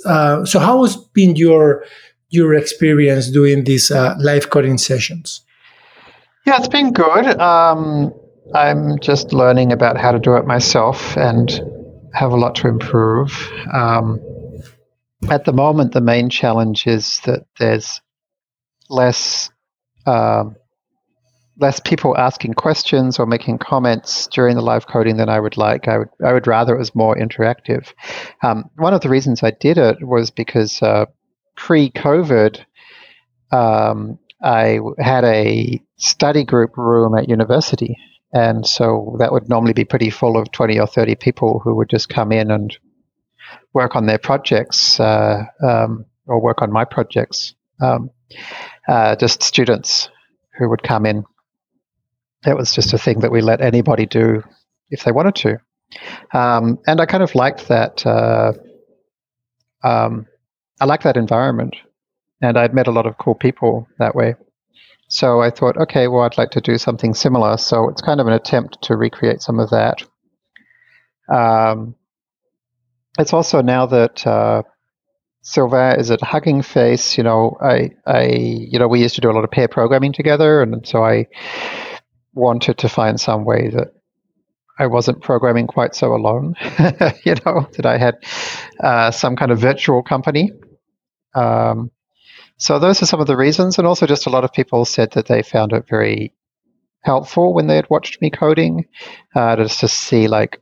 uh, 0.06 0.46
so 0.46 0.60
how 0.60 0.84
has 0.84 0.96
been 0.96 1.36
your 1.36 1.86
your 2.30 2.54
experience 2.56 3.30
doing 3.30 3.64
these 3.64 3.92
uh, 3.92 4.16
live 4.20 4.50
coding 4.50 4.78
sessions? 4.78 5.42
Yeah, 6.46 6.58
it's 6.58 6.68
been 6.68 6.92
good. 6.92 7.40
Um, 7.40 8.14
I'm 8.54 9.00
just 9.00 9.34
learning 9.34 9.72
about 9.72 9.98
how 9.98 10.12
to 10.12 10.20
do 10.20 10.36
it 10.36 10.46
myself 10.46 11.18
and 11.18 11.50
have 12.14 12.32
a 12.32 12.38
lot 12.38 12.56
to 12.56 12.68
improve. 12.68 13.52
Um, 13.74 14.20
at 15.30 15.46
the 15.46 15.54
moment, 15.54 15.94
the 15.94 16.02
main 16.02 16.30
challenge 16.30 16.88
is 16.88 17.22
that 17.22 17.46
there's 17.60 18.02
less 18.90 19.50
um, 20.06 20.56
less 21.58 21.80
people 21.80 22.18
asking 22.18 22.56
questions 22.56 23.20
or 23.20 23.26
making 23.26 23.60
comments 23.60 24.28
during 24.28 24.56
the 24.56 24.62
live 24.62 24.88
coding 24.88 25.18
than 25.18 25.30
I 25.30 25.40
would 25.40 25.58
like. 25.58 25.88
I 25.88 26.00
would 26.00 26.10
I 26.26 26.34
would 26.34 26.48
rather 26.48 26.76
it 26.76 26.80
was 26.80 26.96
more 26.96 27.16
interactive. 27.16 27.94
Um, 28.42 28.70
one 28.76 28.94
of 28.94 29.02
the 29.02 29.10
reasons 29.10 29.44
I 29.44 29.52
did 29.52 29.78
it 29.78 30.06
was 30.06 30.32
because 30.32 30.82
uh, 30.82 31.06
pre-COVID, 31.56 32.60
um, 33.52 34.18
I 34.44 34.80
had 34.98 35.24
a 35.24 35.82
study 35.98 36.44
group 36.44 36.78
room 36.78 37.16
at 37.16 37.30
university, 37.30 37.96
and 38.34 38.66
so 38.66 39.16
that 39.20 39.32
would 39.32 39.50
normally 39.50 39.74
be 39.74 39.86
pretty 39.86 40.10
full 40.10 40.38
of 40.38 40.52
20 40.52 40.80
or 40.80 40.88
30 40.88 41.16
people 41.16 41.60
who 41.60 41.76
would 41.76 41.90
just 41.90 42.10
come 42.10 42.32
in 42.32 42.50
and 42.52 42.78
work 43.74 43.96
on 43.96 44.06
their 44.06 44.18
projects 44.18 45.00
uh, 45.00 45.44
um, 45.62 46.06
or 46.26 46.42
work 46.42 46.62
on 46.62 46.72
my 46.72 46.86
projects. 46.86 47.56
Um, 47.82 48.12
uh, 48.88 49.16
just 49.16 49.44
students 49.44 50.10
who 50.58 50.70
would 50.70 50.84
come 50.84 51.06
in. 51.06 51.24
It 52.46 52.56
was 52.56 52.74
just 52.74 52.94
a 52.94 52.98
thing 52.98 53.20
that 53.20 53.32
we 53.32 53.42
let 53.42 53.62
anybody 53.62 54.06
do 54.06 54.44
if 54.90 55.04
they 55.04 55.12
wanted 55.12 55.36
to. 55.36 55.58
Um, 56.34 56.80
and 56.88 57.02
I 57.02 57.06
kind 57.06 57.24
of 57.24 57.36
liked 57.36 57.68
that. 57.68 58.06
Uh, 58.06 58.54
um, 59.84 60.28
I 60.80 60.86
liked 60.86 61.04
that 61.04 61.18
environment, 61.18 61.76
and 62.42 62.58
I'd 62.58 62.74
met 62.74 62.88
a 62.88 62.92
lot 62.92 63.06
of 63.06 63.18
cool 63.18 63.36
people 63.36 63.88
that 64.00 64.16
way. 64.16 64.36
So 65.08 65.42
I 65.42 65.50
thought, 65.50 65.78
okay, 65.78 66.08
well, 66.08 66.24
I'd 66.24 66.38
like 66.38 66.52
to 66.52 66.62
do 66.62 66.78
something 66.78 67.14
similar. 67.14 67.58
So 67.58 67.90
it's 67.90 68.02
kind 68.02 68.22
of 68.22 68.28
an 68.28 68.34
attempt 68.34 68.82
to 68.84 68.96
recreate 68.96 69.42
some 69.42 69.60
of 69.60 69.70
that. 69.72 70.04
Um, 71.32 71.96
it's 73.20 73.34
also 73.34 73.62
now 73.62 73.86
that 73.88 74.26
uh, 74.26 74.64
Sylvain 75.42 76.00
is 76.00 76.12
at 76.12 76.22
Hugging 76.22 76.62
Face. 76.62 77.18
You 77.18 77.24
know, 77.24 77.58
I, 77.62 77.92
I, 78.06 78.24
you 78.26 78.80
know, 78.80 78.88
we 78.88 79.02
used 79.02 79.16
to 79.16 79.22
do 79.22 79.30
a 79.30 79.34
lot 79.34 79.44
of 79.44 79.52
pair 79.52 79.68
programming 79.68 80.14
together, 80.14 80.62
and 80.62 80.88
so 80.88 81.04
I 81.04 81.28
wanted 82.34 82.78
to 82.80 82.90
find 82.90 83.20
some 83.20 83.44
way 83.44 83.70
that 83.70 83.94
I 84.80 84.88
wasn't 84.88 85.22
programming 85.22 85.68
quite 85.68 85.94
so 85.94 86.14
alone. 86.16 86.56
you 87.26 87.36
know, 87.46 87.68
that 87.76 87.86
I 87.86 87.98
had 87.98 88.16
uh, 88.82 89.12
some 89.12 89.36
kind 89.36 89.52
of 89.52 89.60
virtual 89.60 90.04
company. 90.04 90.52
Um, 91.36 91.92
so 92.62 92.78
those 92.78 93.02
are 93.02 93.08
some 93.08 93.20
of 93.20 93.26
the 93.26 93.36
reasons, 93.36 93.80
and 93.80 93.88
also 93.88 94.06
just 94.06 94.28
a 94.28 94.30
lot 94.30 94.44
of 94.44 94.54
people 94.54 94.86
said 94.86 95.12
that 95.14 95.26
they 95.26 95.42
found 95.42 95.74
it 95.74 95.88
very 95.90 96.32
helpful 97.02 97.56
when 97.56 97.66
they 97.66 97.76
had 97.76 97.90
watched 97.90 98.22
me 98.22 98.30
coding, 98.30 98.86
uh, 99.36 99.56
just 99.56 99.80
to 99.80 99.88
see 99.88 100.28
like 100.28 100.62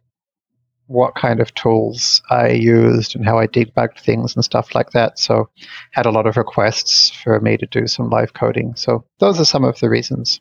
what 0.87 1.13
kind 1.15 1.41
of 1.41 1.53
tools 1.55 2.21
I 2.29 2.51
used 2.51 3.17
and 3.17 3.25
how 3.25 3.37
I 3.37 3.47
debugged 3.47 3.99
things 3.99 4.33
and 4.33 4.45
stuff 4.45 4.73
like 4.73 4.91
that. 4.91 5.19
So 5.19 5.49
had 5.91 6.05
a 6.05 6.11
lot 6.11 6.25
of 6.25 6.37
requests 6.37 7.11
for 7.11 7.37
me 7.41 7.57
to 7.57 7.65
do 7.65 7.85
some 7.85 8.09
live 8.09 8.33
coding. 8.33 8.75
So 8.75 9.03
those 9.19 9.37
are 9.41 9.45
some 9.45 9.65
of 9.65 9.77
the 9.81 9.89
reasons. 9.89 10.39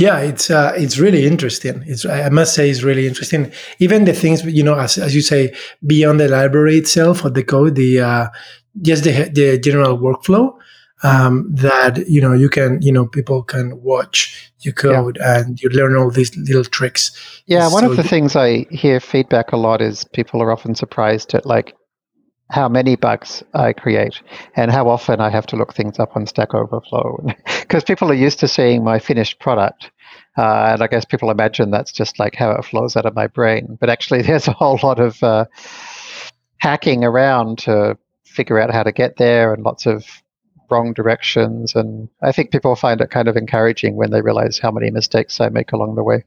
Yeah, 0.00 0.18
it's 0.20 0.50
uh, 0.50 0.72
it's 0.76 0.98
really 0.98 1.26
interesting. 1.26 1.84
It's 1.86 2.04
I 2.06 2.28
must 2.30 2.54
say 2.54 2.70
it's 2.70 2.82
really 2.82 3.06
interesting. 3.06 3.52
Even 3.78 4.04
the 4.04 4.14
things 4.14 4.44
you 4.44 4.62
know, 4.62 4.78
as, 4.78 4.98
as 4.98 5.14
you 5.14 5.20
say, 5.20 5.54
beyond 5.86 6.20
the 6.20 6.28
library 6.28 6.78
itself 6.78 7.24
or 7.24 7.30
the 7.30 7.44
code, 7.44 7.74
the 7.74 8.00
uh, 8.00 8.28
just 8.82 9.04
the 9.04 9.30
the 9.32 9.58
general 9.58 9.98
workflow 9.98 10.54
um, 11.02 11.46
that 11.50 12.08
you 12.08 12.20
know 12.20 12.32
you 12.32 12.48
can 12.48 12.80
you 12.82 12.92
know 12.92 13.06
people 13.06 13.42
can 13.42 13.80
watch 13.82 14.52
your 14.60 14.74
code 14.74 15.16
yeah. 15.20 15.38
and 15.38 15.60
you 15.62 15.68
learn 15.70 15.96
all 15.96 16.10
these 16.10 16.36
little 16.36 16.64
tricks. 16.64 17.42
Yeah, 17.46 17.70
one 17.70 17.84
so 17.84 17.90
of 17.90 17.96
the 17.96 18.02
things 18.02 18.36
I 18.36 18.66
hear 18.70 19.00
feedback 19.00 19.52
a 19.52 19.56
lot 19.56 19.80
is 19.80 20.04
people 20.04 20.42
are 20.42 20.52
often 20.52 20.74
surprised 20.74 21.34
at 21.34 21.46
like 21.46 21.74
how 22.50 22.68
many 22.68 22.96
bugs 22.96 23.42
I 23.54 23.72
create 23.72 24.20
and 24.56 24.70
how 24.70 24.88
often 24.88 25.20
I 25.20 25.30
have 25.30 25.46
to 25.46 25.56
look 25.56 25.72
things 25.72 25.98
up 25.98 26.16
on 26.16 26.26
Stack 26.26 26.52
Overflow 26.52 27.24
because 27.60 27.84
people 27.84 28.10
are 28.10 28.14
used 28.14 28.40
to 28.40 28.48
seeing 28.48 28.84
my 28.84 28.98
finished 28.98 29.38
product. 29.38 29.90
Uh, 30.36 30.70
and 30.72 30.82
I 30.82 30.86
guess 30.88 31.04
people 31.04 31.30
imagine 31.30 31.70
that's 31.70 31.92
just 31.92 32.18
like 32.18 32.34
how 32.34 32.50
it 32.52 32.64
flows 32.64 32.96
out 32.96 33.06
of 33.06 33.14
my 33.14 33.28
brain. 33.28 33.76
But 33.80 33.90
actually, 33.90 34.22
there's 34.26 34.48
a 34.48 34.52
whole 34.52 34.78
lot 34.82 34.98
of 34.98 35.22
uh, 35.22 35.44
hacking 36.58 37.04
around 37.04 37.58
to 37.60 37.96
figure 38.24 38.60
out 38.60 38.72
how 38.72 38.82
to 38.82 38.92
get 38.92 39.16
there 39.16 39.52
and 39.52 39.62
lots 39.64 39.86
of 39.86 40.04
wrong 40.70 40.92
directions. 40.92 41.74
And 41.74 42.08
I 42.22 42.32
think 42.32 42.50
people 42.50 42.74
find 42.76 43.00
it 43.00 43.10
kind 43.10 43.28
of 43.28 43.36
encouraging 43.36 43.96
when 43.96 44.10
they 44.10 44.22
realize 44.22 44.58
how 44.58 44.70
many 44.70 44.90
mistakes 44.90 45.40
I 45.40 45.48
make 45.48 45.72
along 45.72 45.96
the 45.96 46.04
way. 46.04 46.24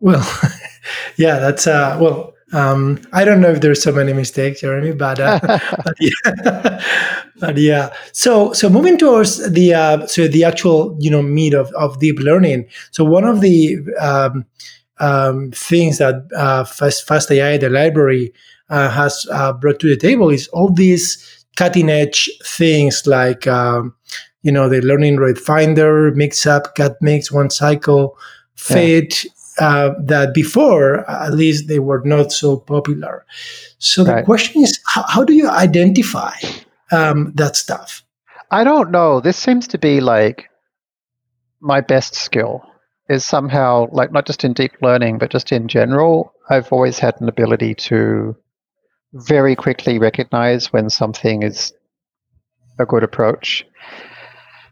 Well, 0.00 0.28
yeah, 1.16 1.38
that's 1.38 1.66
uh, 1.66 1.96
well. 2.00 2.34
Um, 2.52 3.00
I 3.12 3.24
don't 3.24 3.40
know 3.40 3.50
if 3.50 3.60
there's 3.62 3.82
so 3.82 3.92
many 3.92 4.12
mistakes, 4.12 4.60
Jeremy, 4.60 4.92
but, 4.92 5.18
uh, 5.18 5.40
but, 5.84 5.96
yeah. 5.98 6.82
but 7.40 7.56
yeah. 7.56 7.92
So 8.12 8.52
so 8.52 8.68
moving 8.68 8.98
towards 8.98 9.50
the 9.50 9.74
uh, 9.74 10.06
so 10.06 10.28
the 10.28 10.44
actual 10.44 10.96
you 11.00 11.10
know 11.10 11.22
meat 11.22 11.54
of, 11.54 11.70
of 11.72 11.98
deep 11.98 12.18
learning. 12.18 12.68
So 12.90 13.04
one 13.04 13.24
of 13.24 13.40
the 13.40 13.78
um, 14.00 14.44
um, 14.98 15.50
things 15.52 15.98
that 15.98 16.28
uh, 16.36 16.64
Fast, 16.64 17.06
Fast 17.06 17.30
AI, 17.30 17.56
the 17.56 17.70
library, 17.70 18.32
uh, 18.70 18.90
has 18.90 19.26
uh, 19.32 19.52
brought 19.52 19.80
to 19.80 19.88
the 19.88 19.96
table 19.96 20.30
is 20.30 20.48
all 20.48 20.70
these 20.70 21.44
cutting 21.56 21.90
edge 21.90 22.30
things 22.44 23.06
like 23.06 23.46
um, 23.46 23.94
you 24.42 24.52
know 24.52 24.68
the 24.68 24.80
learning 24.82 25.16
rate 25.16 25.38
finder, 25.38 26.12
mix 26.14 26.46
up, 26.46 26.74
cut 26.74 26.96
mix, 27.00 27.32
one 27.32 27.50
cycle, 27.50 28.16
fit. 28.54 29.24
Yeah. 29.24 29.30
Uh, 29.58 29.90
that 29.98 30.32
before, 30.32 31.08
at 31.10 31.34
least, 31.34 31.68
they 31.68 31.78
were 31.78 32.00
not 32.04 32.32
so 32.32 32.56
popular. 32.56 33.26
So 33.78 34.04
right. 34.04 34.16
the 34.16 34.22
question 34.22 34.62
is, 34.62 34.80
how, 34.86 35.04
how 35.06 35.24
do 35.24 35.34
you 35.34 35.48
identify 35.48 36.32
um, 36.90 37.32
that 37.34 37.56
stuff? 37.56 38.02
I 38.50 38.64
don't 38.64 38.90
know. 38.90 39.20
This 39.20 39.36
seems 39.36 39.68
to 39.68 39.78
be 39.78 40.00
like 40.00 40.48
my 41.60 41.80
best 41.80 42.14
skill 42.14 42.62
is 43.08 43.24
somehow 43.24 43.88
like 43.92 44.12
not 44.12 44.26
just 44.26 44.44
in 44.44 44.52
deep 44.52 44.72
learning, 44.80 45.18
but 45.18 45.30
just 45.30 45.52
in 45.52 45.68
general. 45.68 46.32
I've 46.48 46.72
always 46.72 46.98
had 46.98 47.20
an 47.20 47.28
ability 47.28 47.74
to 47.74 48.36
very 49.12 49.54
quickly 49.54 49.98
recognize 49.98 50.72
when 50.72 50.88
something 50.90 51.42
is 51.42 51.72
a 52.78 52.86
good 52.86 53.02
approach. 53.02 53.66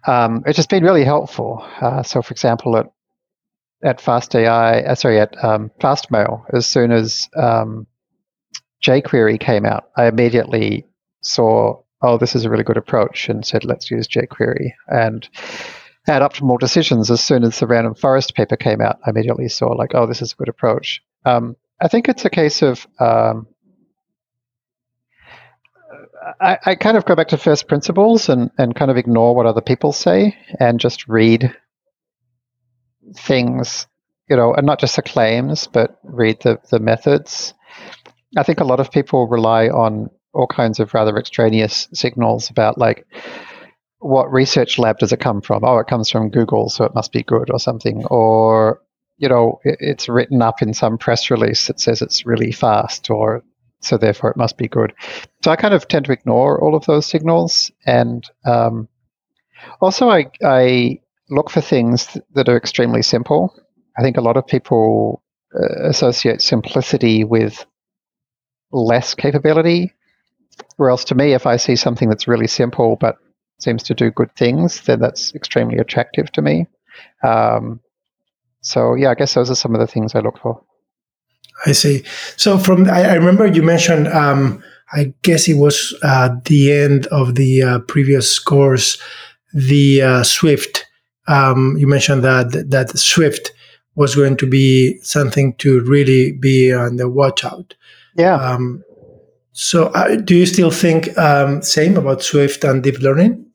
Um, 0.07 0.43
it's 0.47 0.57
just 0.57 0.71
been 0.71 0.85
really 0.85 1.05
helpful. 1.05 1.67
Uh, 1.81 2.03
so, 2.03 2.23
for 2.23 2.33
example, 2.33 2.77
at 2.77 2.91
at 3.83 3.99
FastAI, 3.99 4.87
uh, 4.87 4.95
sorry, 4.95 5.21
at 5.21 5.43
um, 5.45 5.71
Fastmail, 5.81 6.45
as 6.53 6.67
soon 6.67 6.93
as 6.93 7.29
um, 7.37 7.87
jQuery 8.83 9.39
came 9.41 9.65
out, 9.65 9.91
I 9.97 10.07
immediately 10.07 10.87
saw, 11.23 11.83
oh, 12.03 12.19
this 12.19 12.35
is 12.35 12.45
a 12.45 12.51
really 12.51 12.65
good 12.65 12.77
approach, 12.77 13.29
and 13.29 13.45
said, 13.45 13.65
let's 13.65 13.91
use 13.91 14.09
jQuery. 14.09 14.73
And 14.89 15.29
at 16.07 16.23
Optimal 16.23 16.59
Decisions, 16.59 17.11
as 17.11 17.23
soon 17.23 17.45
as 17.45 17.59
the 17.59 17.67
Random 17.67 17.95
Forest 17.95 18.35
paper 18.35 18.57
came 18.57 18.81
out, 18.81 18.99
I 19.07 19.11
immediately 19.11 19.49
saw, 19.49 19.69
like, 19.69 19.95
oh, 19.95 20.07
this 20.07 20.23
is 20.23 20.33
a 20.33 20.37
good 20.37 20.49
approach. 20.49 21.03
Um, 21.25 21.57
I 21.81 21.89
think 21.89 22.09
it's 22.09 22.25
a 22.25 22.31
case 22.31 22.63
of 22.63 22.87
um, 22.99 23.47
I, 26.41 26.59
I, 26.65 26.75
kind 26.75 26.97
of 26.97 27.05
go 27.05 27.15
back 27.15 27.29
to 27.29 27.39
first 27.39 27.69
principles 27.69 28.29
and, 28.29 28.51
and 28.59 28.75
kind 28.75 28.91
of 28.91 28.97
ignore 28.97 29.35
what 29.35 29.47
other 29.47 29.61
people 29.61 29.93
say 29.93 30.37
and 30.59 30.79
just 30.79 31.09
read 31.09 31.55
things, 33.15 33.87
you 34.29 34.37
know, 34.37 34.55
and 34.55 34.67
not 34.67 34.81
just 34.81 34.97
the 34.97 35.03
claims, 35.03 35.67
but 35.67 35.99
read 36.03 36.41
the, 36.41 36.61
the 36.71 36.79
methods. 36.79 37.55
I 38.37 38.43
think 38.43 38.61
a 38.61 38.65
lot 38.65 38.81
of 38.81 38.93
people 38.93 39.27
rely 39.27 39.69
on 39.69 40.11
all 40.33 40.47
kinds 40.47 40.79
of 40.79 40.95
rather 40.95 41.17
extraneous 41.17 41.89
signals 41.93 42.51
about 42.51 42.79
like 42.79 43.07
what 43.99 44.33
research 44.33 44.79
lab 44.79 44.99
does 44.99 45.13
it 45.13 45.21
come 45.21 45.41
from? 45.41 45.63
Oh, 45.65 45.79
it 45.79 45.87
comes 45.87 46.09
from 46.11 46.31
Google, 46.31 46.71
so 46.71 46.85
it 46.85 46.95
must 46.95 47.13
be 47.13 47.23
good 47.23 47.51
or 47.51 47.59
something. 47.59 48.05
Or, 48.07 48.81
you 49.19 49.29
know, 49.29 49.61
it, 49.65 49.77
it's 49.81 50.09
written 50.09 50.41
up 50.41 50.63
in 50.63 50.73
some 50.73 50.97
press 50.97 51.31
release 51.31 51.67
that 51.67 51.81
says 51.81 52.01
it's 52.01 52.25
really 52.25 52.53
fast 52.53 53.11
or 53.11 53.43
so 53.81 53.97
therefore 53.97 54.31
it 54.31 54.37
must 54.37 54.57
be 54.57 54.69
good. 54.69 54.93
So 55.43 55.51
I 55.51 55.57
kind 55.57 55.75
of 55.75 55.89
tend 55.89 56.05
to 56.07 56.13
ignore 56.13 56.63
all 56.63 56.75
of 56.75 56.85
those 56.87 57.07
signals, 57.07 57.71
and 57.87 58.25
um, 58.45 58.89
also 59.81 60.09
I, 60.09 60.31
I 60.45 61.01
look 61.31 61.51
for 61.51 61.61
things 61.61 62.17
that 62.35 62.49
are 62.49 62.57
extremely 62.57 63.03
simple. 63.03 63.55
I 63.99 64.03
think 64.03 64.17
a 64.17 64.23
lot 64.23 64.37
of 64.37 64.47
people 64.47 65.23
uh, 65.55 65.89
associate 65.89 66.43
simplicity 66.43 67.25
with 67.25 67.65
less 68.73 69.15
capability, 69.15 69.93
whereas 70.77 71.05
to 71.07 71.15
me, 71.15 71.33
if 71.33 71.47
I 71.47 71.57
see 71.57 71.77
something 71.77 72.09
that's 72.09 72.29
really 72.29 72.47
simple 72.47 72.97
but 73.01 73.17
seems 73.59 73.83
to 73.85 73.95
do 73.95 74.11
good 74.11 74.35
things, 74.37 74.83
then 74.83 75.01
that's 75.01 75.35
extremely 75.35 75.79
attractive 75.79 76.33
to 76.33 76.43
me. 76.43 76.67
Um, 77.23 77.81
so 78.63 78.95
yeah, 78.95 79.11
I 79.11 79.15
guess 79.15 79.35
those 79.35 79.51
are 79.51 79.55
some 79.57 79.75
of 79.75 79.81
the 79.81 79.87
things 79.87 80.15
I 80.15 80.21
look 80.21 80.39
for. 80.39 80.63
I 81.67 81.73
see. 81.73 82.05
So 82.37 82.59
from 82.59 82.89
I, 82.89 83.11
I 83.11 83.15
remember 83.15 83.47
you 83.47 83.63
mentioned. 83.63 84.09
Um, 84.09 84.63
I 84.93 85.15
guess 85.23 85.49
it 85.49 85.55
was 85.55 85.97
uh, 86.03 86.31
the 86.47 86.73
end 86.73 87.07
of 87.09 87.37
the 87.37 87.63
uh, 87.63 87.79
previous 87.81 88.39
course. 88.39 89.01
The 89.53 90.03
uh, 90.03 90.23
Swift. 90.23 90.87
Um, 91.29 91.77
you 91.79 91.87
mentioned 91.87 92.25
that 92.25 92.71
that 92.71 92.99
Swift 92.99 93.53
was 93.95 94.15
going 94.15 94.37
to 94.39 94.47
be 94.47 94.99
something 95.03 95.55
to 95.57 95.81
really 95.81 96.33
be 96.33 96.73
on 96.73 96.97
the 96.97 97.09
watch 97.09 97.45
out. 97.45 97.75
Yeah. 98.17 98.35
Um, 98.35 98.83
so, 99.53 99.87
uh, 99.89 100.17
do 100.17 100.35
you 100.37 100.47
still 100.47 100.71
think 100.71 101.17
um, 101.19 101.63
same 101.63 101.97
about 101.97 102.23
Swift 102.23 102.65
and 102.65 102.83
deep 102.83 103.01
learning? 103.01 103.47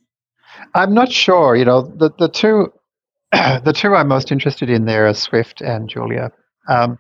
I'm 0.74 0.94
not 0.94 1.12
sure. 1.12 1.56
You 1.56 1.66
know, 1.66 1.82
the 1.82 2.12
the 2.18 2.30
two 2.30 2.72
the 3.32 3.74
two 3.76 3.96
I'm 3.96 4.08
most 4.08 4.32
interested 4.32 4.70
in 4.70 4.86
there 4.86 5.08
are 5.08 5.14
Swift 5.14 5.62
and 5.62 5.90
Julia. 5.90 6.32
Um, 6.68 7.00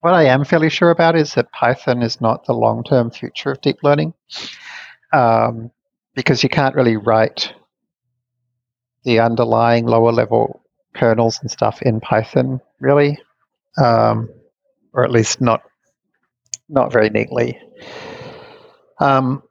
what 0.00 0.12
I 0.12 0.24
am 0.24 0.44
fairly 0.44 0.68
sure 0.68 0.90
about 0.90 1.16
is 1.16 1.34
that 1.34 1.50
Python 1.52 2.02
is 2.02 2.20
not 2.20 2.44
the 2.44 2.52
long 2.52 2.84
term 2.84 3.10
future 3.10 3.52
of 3.52 3.60
deep 3.62 3.78
learning 3.82 4.12
um, 5.14 5.70
because 6.14 6.42
you 6.42 6.50
can't 6.50 6.74
really 6.74 6.96
write 6.96 7.54
the 9.04 9.20
underlying 9.20 9.86
lower 9.86 10.12
level 10.12 10.62
kernels 10.94 11.38
and 11.40 11.50
stuff 11.50 11.82
in 11.82 12.00
Python, 12.00 12.60
really, 12.80 13.18
um, 13.82 14.28
or 14.92 15.04
at 15.04 15.10
least 15.10 15.40
not 15.40 15.62
not 16.68 16.92
very 16.92 17.10
neatly. 17.10 17.58
Um, 19.00 19.42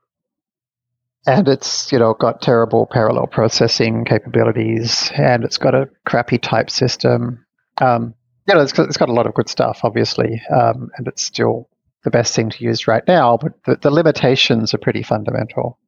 and 1.26 1.48
it's 1.48 1.92
you 1.92 2.00
know 2.00 2.14
got 2.14 2.42
terrible 2.42 2.86
parallel 2.86 3.28
processing 3.28 4.06
capabilities, 4.06 5.12
and 5.16 5.44
it's 5.44 5.58
got 5.58 5.76
a 5.76 5.90
crappy 6.06 6.38
type 6.38 6.70
system. 6.70 7.46
Um, 7.80 8.14
you 8.48 8.56
know, 8.56 8.62
it's, 8.62 8.78
it's 8.78 8.98
got 8.98 9.10
a 9.10 9.14
lot 9.14 9.26
of 9.26 9.34
good 9.34 9.48
stuff, 9.48 9.82
obviously, 9.84 10.42
um, 10.54 10.90
and 10.98 11.08
it's 11.08 11.24
still 11.24 11.70
the 12.04 12.12
best 12.12 12.36
thing 12.36 12.50
to 12.50 12.64
use 12.64 12.88
right 12.88 13.04
now. 13.08 13.38
But 13.38 13.54
the, 13.66 13.78
the 13.78 13.92
limitations 13.92 14.74
are 14.74 14.80
pretty 14.80 15.02
fundamental. 15.04 15.80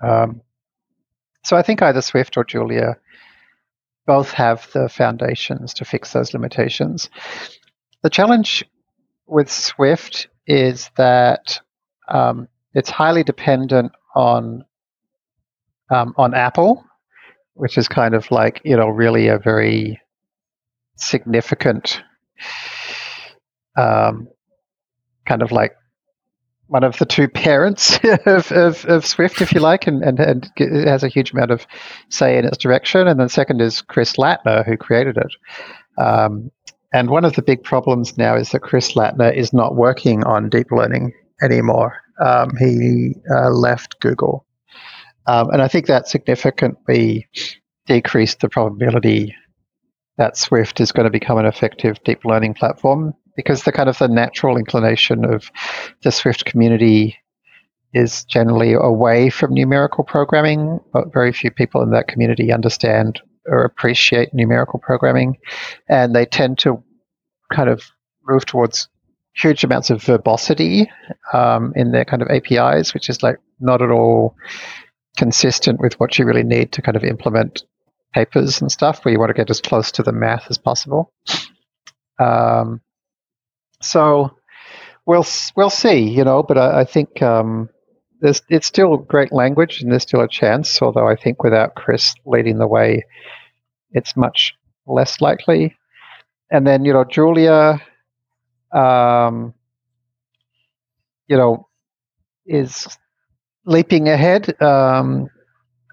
Um, 0.00 0.40
so 1.44 1.56
I 1.56 1.62
think 1.62 1.82
either 1.82 2.00
Swift 2.00 2.36
or 2.36 2.44
Julia 2.44 2.96
both 4.06 4.30
have 4.32 4.70
the 4.72 4.88
foundations 4.88 5.74
to 5.74 5.84
fix 5.84 6.12
those 6.12 6.34
limitations. 6.34 7.08
The 8.02 8.10
challenge 8.10 8.64
with 9.26 9.50
Swift 9.50 10.28
is 10.46 10.90
that 10.96 11.60
um, 12.08 12.48
it's 12.74 12.90
highly 12.90 13.24
dependent 13.24 13.92
on 14.14 14.64
um, 15.90 16.14
on 16.16 16.34
Apple, 16.34 16.84
which 17.54 17.78
is 17.78 17.88
kind 17.88 18.14
of 18.14 18.30
like 18.30 18.60
you 18.64 18.76
know 18.76 18.88
really 18.88 19.28
a 19.28 19.38
very 19.38 20.00
significant 20.96 22.02
um, 23.76 24.28
kind 25.26 25.42
of 25.42 25.52
like 25.52 25.76
one 26.68 26.84
of 26.84 26.96
the 26.98 27.06
two 27.06 27.28
parents 27.28 27.98
of, 28.26 28.50
of, 28.52 28.84
of, 28.86 29.06
Swift, 29.06 29.40
if 29.40 29.52
you 29.52 29.60
like, 29.60 29.86
and, 29.86 30.02
and, 30.02 30.18
and 30.20 30.50
has 30.88 31.02
a 31.02 31.08
huge 31.08 31.32
amount 31.32 31.50
of 31.50 31.66
say 32.08 32.38
in 32.38 32.44
its 32.44 32.58
direction. 32.58 33.06
And 33.06 33.20
then 33.20 33.28
second 33.28 33.60
is 33.60 33.82
Chris 33.82 34.16
Lattner, 34.16 34.64
who 34.64 34.76
created 34.76 35.16
it. 35.16 36.02
Um, 36.02 36.50
and 36.92 37.10
one 37.10 37.24
of 37.24 37.34
the 37.34 37.42
big 37.42 37.62
problems 37.64 38.16
now 38.16 38.36
is 38.36 38.50
that 38.50 38.62
Chris 38.62 38.92
Lattner 38.92 39.34
is 39.34 39.52
not 39.52 39.74
working 39.74 40.24
on 40.24 40.48
deep 40.48 40.70
learning 40.70 41.12
anymore. 41.42 41.96
Um, 42.24 42.56
he 42.58 43.14
uh, 43.30 43.50
left 43.50 44.00
Google. 44.00 44.46
Um, 45.26 45.50
and 45.50 45.60
I 45.60 45.68
think 45.68 45.86
that 45.86 46.06
significantly 46.06 47.28
decreased 47.86 48.40
the 48.40 48.48
probability 48.48 49.34
that 50.16 50.36
Swift 50.36 50.80
is 50.80 50.92
going 50.92 51.04
to 51.04 51.10
become 51.10 51.38
an 51.38 51.46
effective 51.46 52.02
deep 52.04 52.24
learning 52.24 52.54
platform 52.54 53.14
because 53.36 53.62
the 53.62 53.72
kind 53.72 53.88
of 53.88 53.98
the 53.98 54.08
natural 54.08 54.56
inclination 54.56 55.24
of 55.24 55.50
the 56.02 56.12
Swift 56.12 56.44
community 56.44 57.16
is 57.92 58.24
generally 58.24 58.74
away 58.74 59.30
from 59.30 59.54
numerical 59.54 60.04
programming, 60.04 60.80
but 60.92 61.12
very 61.12 61.32
few 61.32 61.50
people 61.50 61.82
in 61.82 61.90
that 61.90 62.08
community 62.08 62.52
understand 62.52 63.20
or 63.46 63.64
appreciate 63.64 64.34
numerical 64.34 64.78
programming, 64.78 65.36
and 65.88 66.14
they 66.14 66.24
tend 66.24 66.58
to 66.58 66.82
kind 67.52 67.68
of 67.68 67.82
move 68.26 68.44
towards 68.46 68.88
huge 69.34 69.64
amounts 69.64 69.90
of 69.90 70.02
verbosity 70.02 70.90
um, 71.32 71.72
in 71.76 71.92
their 71.92 72.04
kind 72.04 72.22
of 72.22 72.28
APIs, 72.28 72.94
which 72.94 73.08
is 73.08 73.22
like 73.22 73.36
not 73.60 73.82
at 73.82 73.90
all 73.90 74.36
consistent 75.16 75.80
with 75.80 75.94
what 76.00 76.18
you 76.18 76.24
really 76.24 76.42
need 76.42 76.72
to 76.72 76.82
kind 76.82 76.96
of 76.96 77.04
implement 77.04 77.64
papers 78.12 78.60
and 78.60 78.70
stuff 78.70 79.04
where 79.04 79.12
you 79.12 79.18
want 79.18 79.30
to 79.30 79.34
get 79.34 79.50
as 79.50 79.60
close 79.60 79.92
to 79.92 80.02
the 80.02 80.12
math 80.12 80.46
as 80.48 80.58
possible. 80.58 81.12
Um, 82.18 82.80
so 83.84 84.36
we'll 85.06 85.26
we'll 85.56 85.70
see, 85.70 85.98
you 86.08 86.24
know. 86.24 86.42
But 86.42 86.58
I, 86.58 86.80
I 86.80 86.84
think 86.84 87.22
um, 87.22 87.68
there's 88.20 88.42
it's 88.48 88.66
still 88.66 88.96
great 88.96 89.32
language 89.32 89.80
and 89.82 89.90
there's 89.90 90.02
still 90.02 90.20
a 90.20 90.28
chance. 90.28 90.80
Although 90.82 91.08
I 91.08 91.16
think 91.16 91.42
without 91.42 91.74
Chris 91.74 92.14
leading 92.26 92.58
the 92.58 92.66
way, 92.66 93.04
it's 93.92 94.16
much 94.16 94.54
less 94.86 95.20
likely. 95.20 95.76
And 96.50 96.66
then 96.66 96.84
you 96.84 96.92
know 96.92 97.04
Julia, 97.04 97.80
um, 98.72 99.54
you 101.28 101.36
know, 101.36 101.68
is 102.46 102.86
leaping 103.66 104.08
ahead 104.08 104.60
um, 104.62 105.28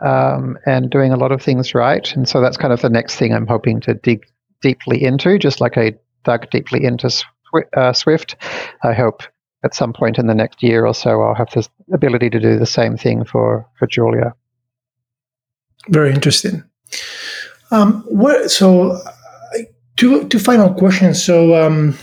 um, 0.03 0.57
and 0.65 0.89
doing 0.89 1.13
a 1.13 1.17
lot 1.17 1.31
of 1.31 1.41
things 1.41 1.73
right. 1.73 2.13
And 2.15 2.27
so 2.27 2.41
that's 2.41 2.57
kind 2.57 2.73
of 2.73 2.81
the 2.81 2.89
next 2.89 3.15
thing 3.15 3.33
I'm 3.33 3.47
hoping 3.47 3.79
to 3.81 3.93
dig 3.93 4.25
deeply 4.61 5.03
into, 5.03 5.37
just 5.39 5.61
like 5.61 5.77
I 5.77 5.93
dug 6.23 6.49
deeply 6.49 6.83
into 6.83 7.09
uh, 7.73 7.93
Swift. 7.93 8.35
I 8.83 8.93
hope 8.93 9.23
at 9.63 9.75
some 9.75 9.93
point 9.93 10.17
in 10.17 10.27
the 10.27 10.35
next 10.35 10.63
year 10.63 10.85
or 10.85 10.93
so 10.93 11.21
I'll 11.21 11.35
have 11.35 11.51
the 11.51 11.67
ability 11.93 12.29
to 12.31 12.39
do 12.39 12.57
the 12.57 12.65
same 12.65 12.97
thing 12.97 13.23
for, 13.23 13.67
for 13.77 13.87
Julia. 13.87 14.33
Very 15.89 16.11
interesting. 16.11 16.63
Um, 17.71 18.03
what 18.07 18.51
so 18.51 19.01
two 19.95 20.27
two 20.27 20.39
final 20.39 20.73
questions. 20.73 21.23
So 21.23 21.55
um, 21.55 21.97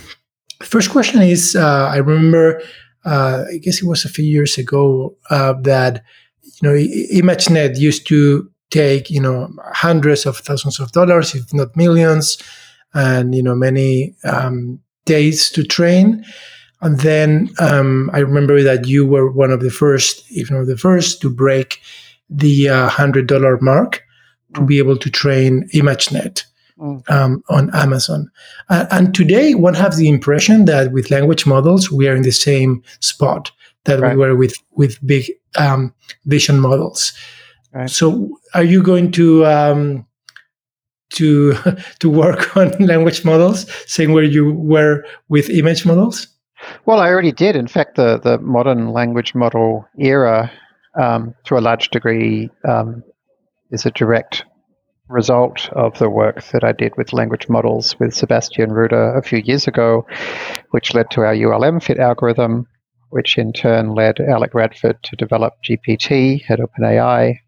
first 0.62 0.90
question 0.90 1.22
is 1.22 1.54
uh, 1.54 1.88
I 1.92 1.98
remember 1.98 2.60
uh, 3.04 3.44
I 3.52 3.58
guess 3.58 3.82
it 3.82 3.86
was 3.86 4.04
a 4.04 4.08
few 4.08 4.24
years 4.24 4.58
ago 4.58 5.16
uh, 5.30 5.54
that 5.62 6.02
you 6.42 6.68
know 6.68 6.74
ImageNet 6.74 7.78
used 7.78 8.06
to 8.08 8.50
take 8.70 9.10
you 9.10 9.20
know 9.20 9.48
hundreds 9.74 10.26
of 10.26 10.38
thousands 10.38 10.80
of 10.80 10.92
dollars, 10.92 11.34
if 11.34 11.52
not 11.52 11.76
millions, 11.76 12.38
and 12.94 13.34
you 13.34 13.42
know 13.42 13.54
many 13.54 14.14
um, 14.24 14.80
days 15.08 15.50
to 15.50 15.64
train. 15.64 16.24
And 16.80 17.00
then 17.00 17.50
um, 17.58 18.10
I 18.12 18.18
remember 18.20 18.62
that 18.62 18.86
you 18.86 19.04
were 19.04 19.30
one 19.30 19.50
of 19.50 19.60
the 19.60 19.70
first, 19.70 20.24
if 20.30 20.50
not 20.50 20.66
the 20.66 20.76
first, 20.76 21.20
to 21.22 21.30
break 21.30 21.80
the 22.30 22.68
uh, 22.68 22.88
hundred 22.88 23.26
dollar 23.26 23.58
mark 23.60 24.04
to 24.54 24.62
be 24.64 24.78
able 24.78 24.96
to 24.96 25.10
train 25.10 25.68
ImageNet 25.74 26.44
mm. 26.78 27.10
um, 27.10 27.42
on 27.48 27.74
Amazon. 27.74 28.30
Uh, 28.68 28.86
and 28.90 29.14
today, 29.14 29.54
one 29.54 29.74
has 29.74 29.96
the 29.96 30.08
impression 30.08 30.66
that 30.66 30.92
with 30.92 31.10
language 31.10 31.46
models, 31.46 31.90
we 31.90 32.08
are 32.08 32.14
in 32.14 32.22
the 32.22 32.32
same 32.32 32.82
spot 33.00 33.50
that 33.84 34.00
right. 34.00 34.12
we 34.14 34.18
were 34.18 34.36
with 34.36 34.54
with 34.72 35.04
big 35.06 35.30
um, 35.56 35.92
vision 36.26 36.60
models. 36.60 37.12
Right. 37.72 37.90
So, 37.90 38.38
are 38.54 38.64
you 38.64 38.82
going 38.82 39.12
to 39.12 39.44
um, 39.46 40.06
to 41.10 41.54
to 41.98 42.10
work 42.10 42.56
on 42.56 42.70
language 42.78 43.24
models, 43.24 43.70
same 43.86 44.12
where 44.12 44.24
you 44.24 44.52
were 44.52 45.04
with 45.28 45.50
image 45.50 45.84
models? 45.86 46.28
Well, 46.86 47.00
I 47.00 47.08
already 47.08 47.32
did. 47.32 47.56
In 47.56 47.68
fact, 47.68 47.96
the 47.96 48.18
the 48.18 48.38
modern 48.38 48.92
language 48.92 49.34
model 49.34 49.86
era, 49.98 50.50
um, 51.00 51.34
to 51.44 51.56
a 51.56 51.60
large 51.60 51.90
degree, 51.90 52.50
um, 52.68 53.02
is 53.70 53.86
a 53.86 53.90
direct 53.90 54.44
result 55.08 55.70
of 55.72 55.98
the 55.98 56.10
work 56.10 56.42
that 56.52 56.64
I 56.64 56.72
did 56.72 56.92
with 56.96 57.12
language 57.12 57.48
models 57.48 57.98
with 57.98 58.14
Sebastian 58.14 58.72
Ruder 58.72 59.16
a 59.16 59.22
few 59.22 59.38
years 59.38 59.66
ago, 59.66 60.06
which 60.70 60.94
led 60.94 61.10
to 61.12 61.22
our 61.22 61.34
ULMFiT 61.34 61.98
algorithm, 61.98 62.66
which 63.10 63.38
in 63.38 63.52
turn 63.52 63.94
led 63.94 64.20
Alec 64.20 64.52
Radford 64.54 65.02
to 65.04 65.16
develop 65.16 65.54
GPT 65.64 66.42
at 66.50 66.60
OpenAI, 66.60 67.38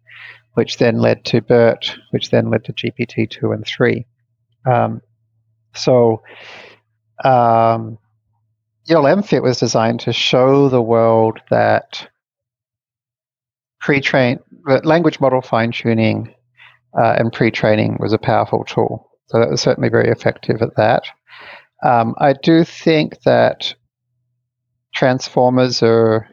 which 0.54 0.78
then 0.78 0.98
led 0.98 1.24
to 1.26 1.40
BERT, 1.40 1.96
which 2.10 2.30
then 2.30 2.50
led 2.50 2.64
to 2.64 2.72
GPT 2.72 3.28
2 3.28 3.52
and 3.52 3.66
3. 3.66 4.06
Um, 4.70 5.00
so, 5.74 6.22
um, 7.24 7.98
was 9.42 9.58
designed 9.58 10.00
to 10.00 10.12
show 10.12 10.68
the 10.68 10.82
world 10.82 11.38
that 11.50 12.08
pre-trained 13.80 14.40
language 14.84 15.20
model 15.20 15.40
fine-tuning 15.40 16.34
uh, 16.98 17.14
and 17.18 17.32
pre-training 17.32 17.96
was 18.00 18.12
a 18.12 18.18
powerful 18.18 18.64
tool. 18.64 19.08
So 19.26 19.38
that 19.38 19.48
was 19.48 19.60
certainly 19.60 19.88
very 19.88 20.10
effective 20.10 20.60
at 20.60 20.74
that. 20.76 21.04
Um, 21.84 22.14
I 22.18 22.32
do 22.32 22.64
think 22.64 23.22
that 23.22 23.74
transformers 24.94 25.82
are 25.82 26.28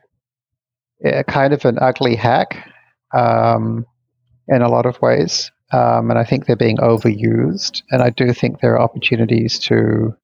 kind 1.28 1.54
of 1.54 1.64
an 1.66 1.78
ugly 1.80 2.16
hack 2.16 2.68
um, 3.16 3.86
in 4.48 4.62
a 4.62 4.70
lot 4.70 4.86
of 4.86 5.02
ways, 5.02 5.52
um, 5.72 6.10
and 6.10 6.18
I 6.20 6.24
think 6.24 6.46
they're 6.46 6.56
being 6.56 6.78
overused. 6.78 7.84
And 7.92 8.02
I 8.02 8.10
do 8.10 8.34
think 8.34 8.60
there 8.60 8.74
are 8.74 8.82
opportunities 8.82 9.60
to 9.60 10.16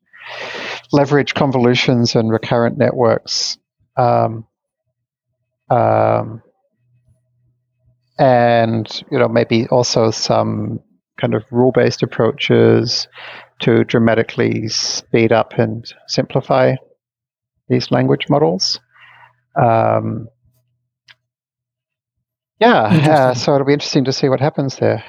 leverage 0.91 1.33
convolutions 1.33 2.15
and 2.15 2.31
recurrent 2.31 2.77
networks 2.77 3.57
um, 3.97 4.47
um, 5.69 6.41
and 8.19 9.03
you 9.11 9.17
know 9.17 9.27
maybe 9.27 9.67
also 9.67 10.11
some 10.11 10.79
kind 11.19 11.33
of 11.33 11.43
rule-based 11.51 12.03
approaches 12.03 13.07
to 13.59 13.83
dramatically 13.83 14.67
speed 14.67 15.31
up 15.31 15.53
and 15.53 15.93
simplify 16.07 16.75
these 17.69 17.91
language 17.91 18.27
models. 18.29 18.79
Um, 19.55 20.27
yeah, 22.63 23.13
uh, 23.13 23.33
so 23.33 23.53
it'll 23.53 23.67
be 23.67 23.73
interesting 23.73 24.05
to 24.05 24.13
see 24.13 24.29
what 24.29 24.39
happens 24.39 24.77
there. 24.77 25.03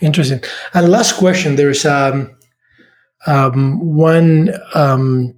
Interesting. 0.00 0.42
And 0.74 0.88
last 0.88 1.16
question: 1.16 1.56
There's 1.56 1.84
um, 1.84 2.36
um, 3.26 3.96
one 3.96 4.50
um, 4.74 5.34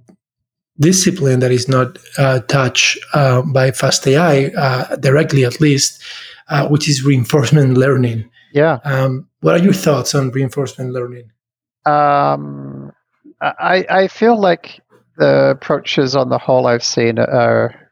discipline 0.79 1.39
that 1.39 1.51
is 1.51 1.67
not 1.67 1.97
uh, 2.17 2.39
touched 2.41 2.99
uh, 3.13 3.41
by 3.41 3.71
FastAI 3.71 4.55
uh, 4.55 4.95
directly, 4.97 5.45
at 5.45 5.59
least, 5.59 6.01
uh, 6.49 6.67
which 6.67 6.87
is 6.89 7.03
reinforcement 7.03 7.77
learning. 7.77 8.29
Yeah. 8.53 8.79
Um, 8.83 9.27
what 9.41 9.59
are 9.59 9.63
your 9.63 9.73
thoughts 9.73 10.15
on 10.15 10.31
reinforcement 10.31 10.91
learning? 10.91 11.31
Um, 11.85 12.91
I, 13.41 13.85
I 13.89 14.07
feel 14.07 14.39
like 14.39 14.81
the 15.17 15.51
approaches 15.51 16.15
on 16.15 16.29
the 16.29 16.37
whole 16.37 16.67
I've 16.67 16.83
seen 16.83 17.19
are 17.19 17.88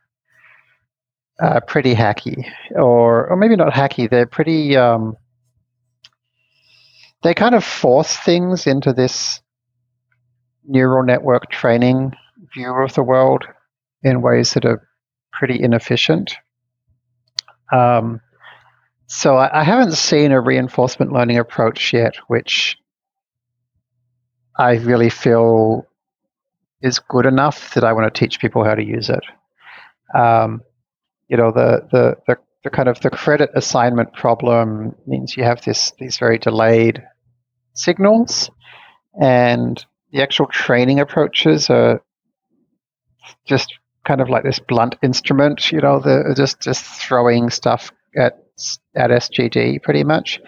uh, 1.42 1.60
pretty 1.62 1.94
hacky, 1.94 2.50
or 2.76 3.28
or 3.28 3.36
maybe 3.36 3.56
not 3.56 3.74
hacky. 3.74 4.10
They're 4.10 4.26
pretty. 4.26 4.76
Um, 4.76 5.16
they 7.24 7.34
kind 7.34 7.56
of 7.56 7.64
force 7.64 8.16
things 8.16 8.68
into 8.68 8.94
this 8.94 9.42
neural 10.66 11.04
network 11.04 11.50
training 11.50 12.14
view 12.54 12.72
of 12.72 12.94
the 12.94 13.04
world 13.04 13.44
in 14.04 14.22
ways 14.22 14.54
that 14.54 14.66
are 14.66 14.88
pretty 15.32 15.62
inefficient. 15.62 16.36
Um, 17.72 18.22
so 19.08 19.38
I, 19.38 19.62
I 19.62 19.64
haven't 19.64 19.94
seen 19.94 20.32
a 20.32 20.42
reinforcement 20.42 21.12
learning 21.12 21.38
approach 21.38 21.94
yet, 21.94 22.16
which 22.28 22.78
I 24.58 24.76
really 24.76 25.10
feel 25.10 25.88
is 26.82 27.00
good 27.00 27.26
enough 27.26 27.74
that 27.74 27.84
I 27.84 27.94
want 27.94 28.14
to 28.14 28.20
teach 28.20 28.40
people 28.40 28.64
how 28.64 28.76
to 28.76 28.84
use 28.84 29.10
it. 29.10 29.24
Um, 30.16 30.62
you 31.28 31.38
know, 31.38 31.52
the, 31.52 31.88
the, 31.92 32.16
the, 32.28 32.38
the, 32.64 32.70
kind 32.70 32.90
of 32.90 33.00
the 33.02 33.10
credit 33.10 33.50
assignment 33.54 34.14
problem 34.14 34.96
means 35.06 35.38
you 35.38 35.44
have 35.44 35.62
this 35.64 35.94
these 36.00 36.18
very 36.18 36.38
delayed 36.38 37.04
signals, 37.74 38.50
and 39.22 39.86
the 40.12 40.22
actual 40.22 40.48
training 40.48 41.00
approaches 41.00 41.70
are 41.70 42.02
just 43.46 43.74
kind 44.06 44.22
of 44.22 44.30
like 44.30 44.44
this 44.44 44.60
blunt 44.60 44.96
instrument. 45.04 45.72
You 45.72 45.82
know, 45.82 46.00
the 46.00 46.34
just 46.36 46.62
just 46.62 46.84
throwing 46.84 47.50
stuff 47.50 47.92
at 48.16 48.40
at 48.96 49.12
SGD 49.12 49.82
pretty 49.84 50.04
much. 50.04 50.42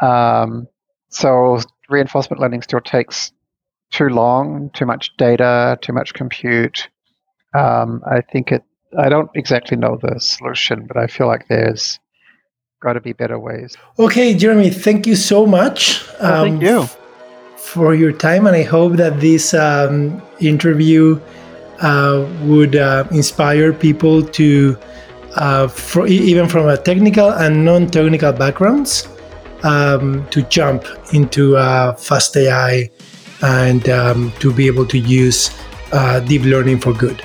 Um, 0.00 0.68
so 1.08 1.58
reinforcement 1.88 2.40
learning 2.40 2.62
still 2.62 2.80
takes 2.80 3.32
too 3.90 4.08
long, 4.08 4.70
too 4.72 4.86
much 4.86 5.16
data, 5.16 5.78
too 5.82 5.92
much 5.92 6.14
compute. 6.14 6.88
Um, 7.54 8.02
I 8.08 8.20
think 8.20 8.52
it. 8.52 8.62
I 8.98 9.08
don't 9.08 9.30
exactly 9.34 9.76
know 9.76 9.98
the 10.00 10.18
solution, 10.18 10.86
but 10.86 10.96
I 10.96 11.06
feel 11.06 11.26
like 11.26 11.46
there's 11.48 11.98
got 12.80 12.94
to 12.94 13.00
be 13.00 13.12
better 13.12 13.38
ways. 13.38 13.76
Okay, 13.98 14.34
Jeremy, 14.34 14.70
thank 14.70 15.06
you 15.06 15.14
so 15.14 15.46
much. 15.46 16.02
Well, 16.20 16.44
thank 16.44 16.56
um, 16.56 16.62
you 16.62 16.88
for 17.56 17.94
your 17.94 18.12
time, 18.12 18.46
and 18.46 18.56
I 18.56 18.62
hope 18.62 18.94
that 18.94 19.20
this 19.20 19.54
um, 19.54 20.20
interview 20.40 21.20
uh, 21.80 22.26
would 22.42 22.76
uh, 22.76 23.04
inspire 23.10 23.72
people 23.72 24.22
to 24.22 24.76
uh, 25.36 25.68
for, 25.68 26.06
even 26.06 26.48
from 26.48 26.68
a 26.68 26.76
technical 26.76 27.30
and 27.30 27.64
non-technical 27.64 28.32
backgrounds 28.32 29.06
um, 29.62 30.26
to 30.30 30.42
jump 30.42 30.84
into 31.12 31.56
uh, 31.56 31.94
fast 31.94 32.36
AI 32.36 32.90
and 33.42 33.88
um, 33.88 34.32
to 34.40 34.52
be 34.52 34.66
able 34.66 34.86
to 34.86 34.98
use 34.98 35.50
uh, 35.92 36.20
deep 36.20 36.42
learning 36.42 36.80
for 36.80 36.92
good. 36.92 37.22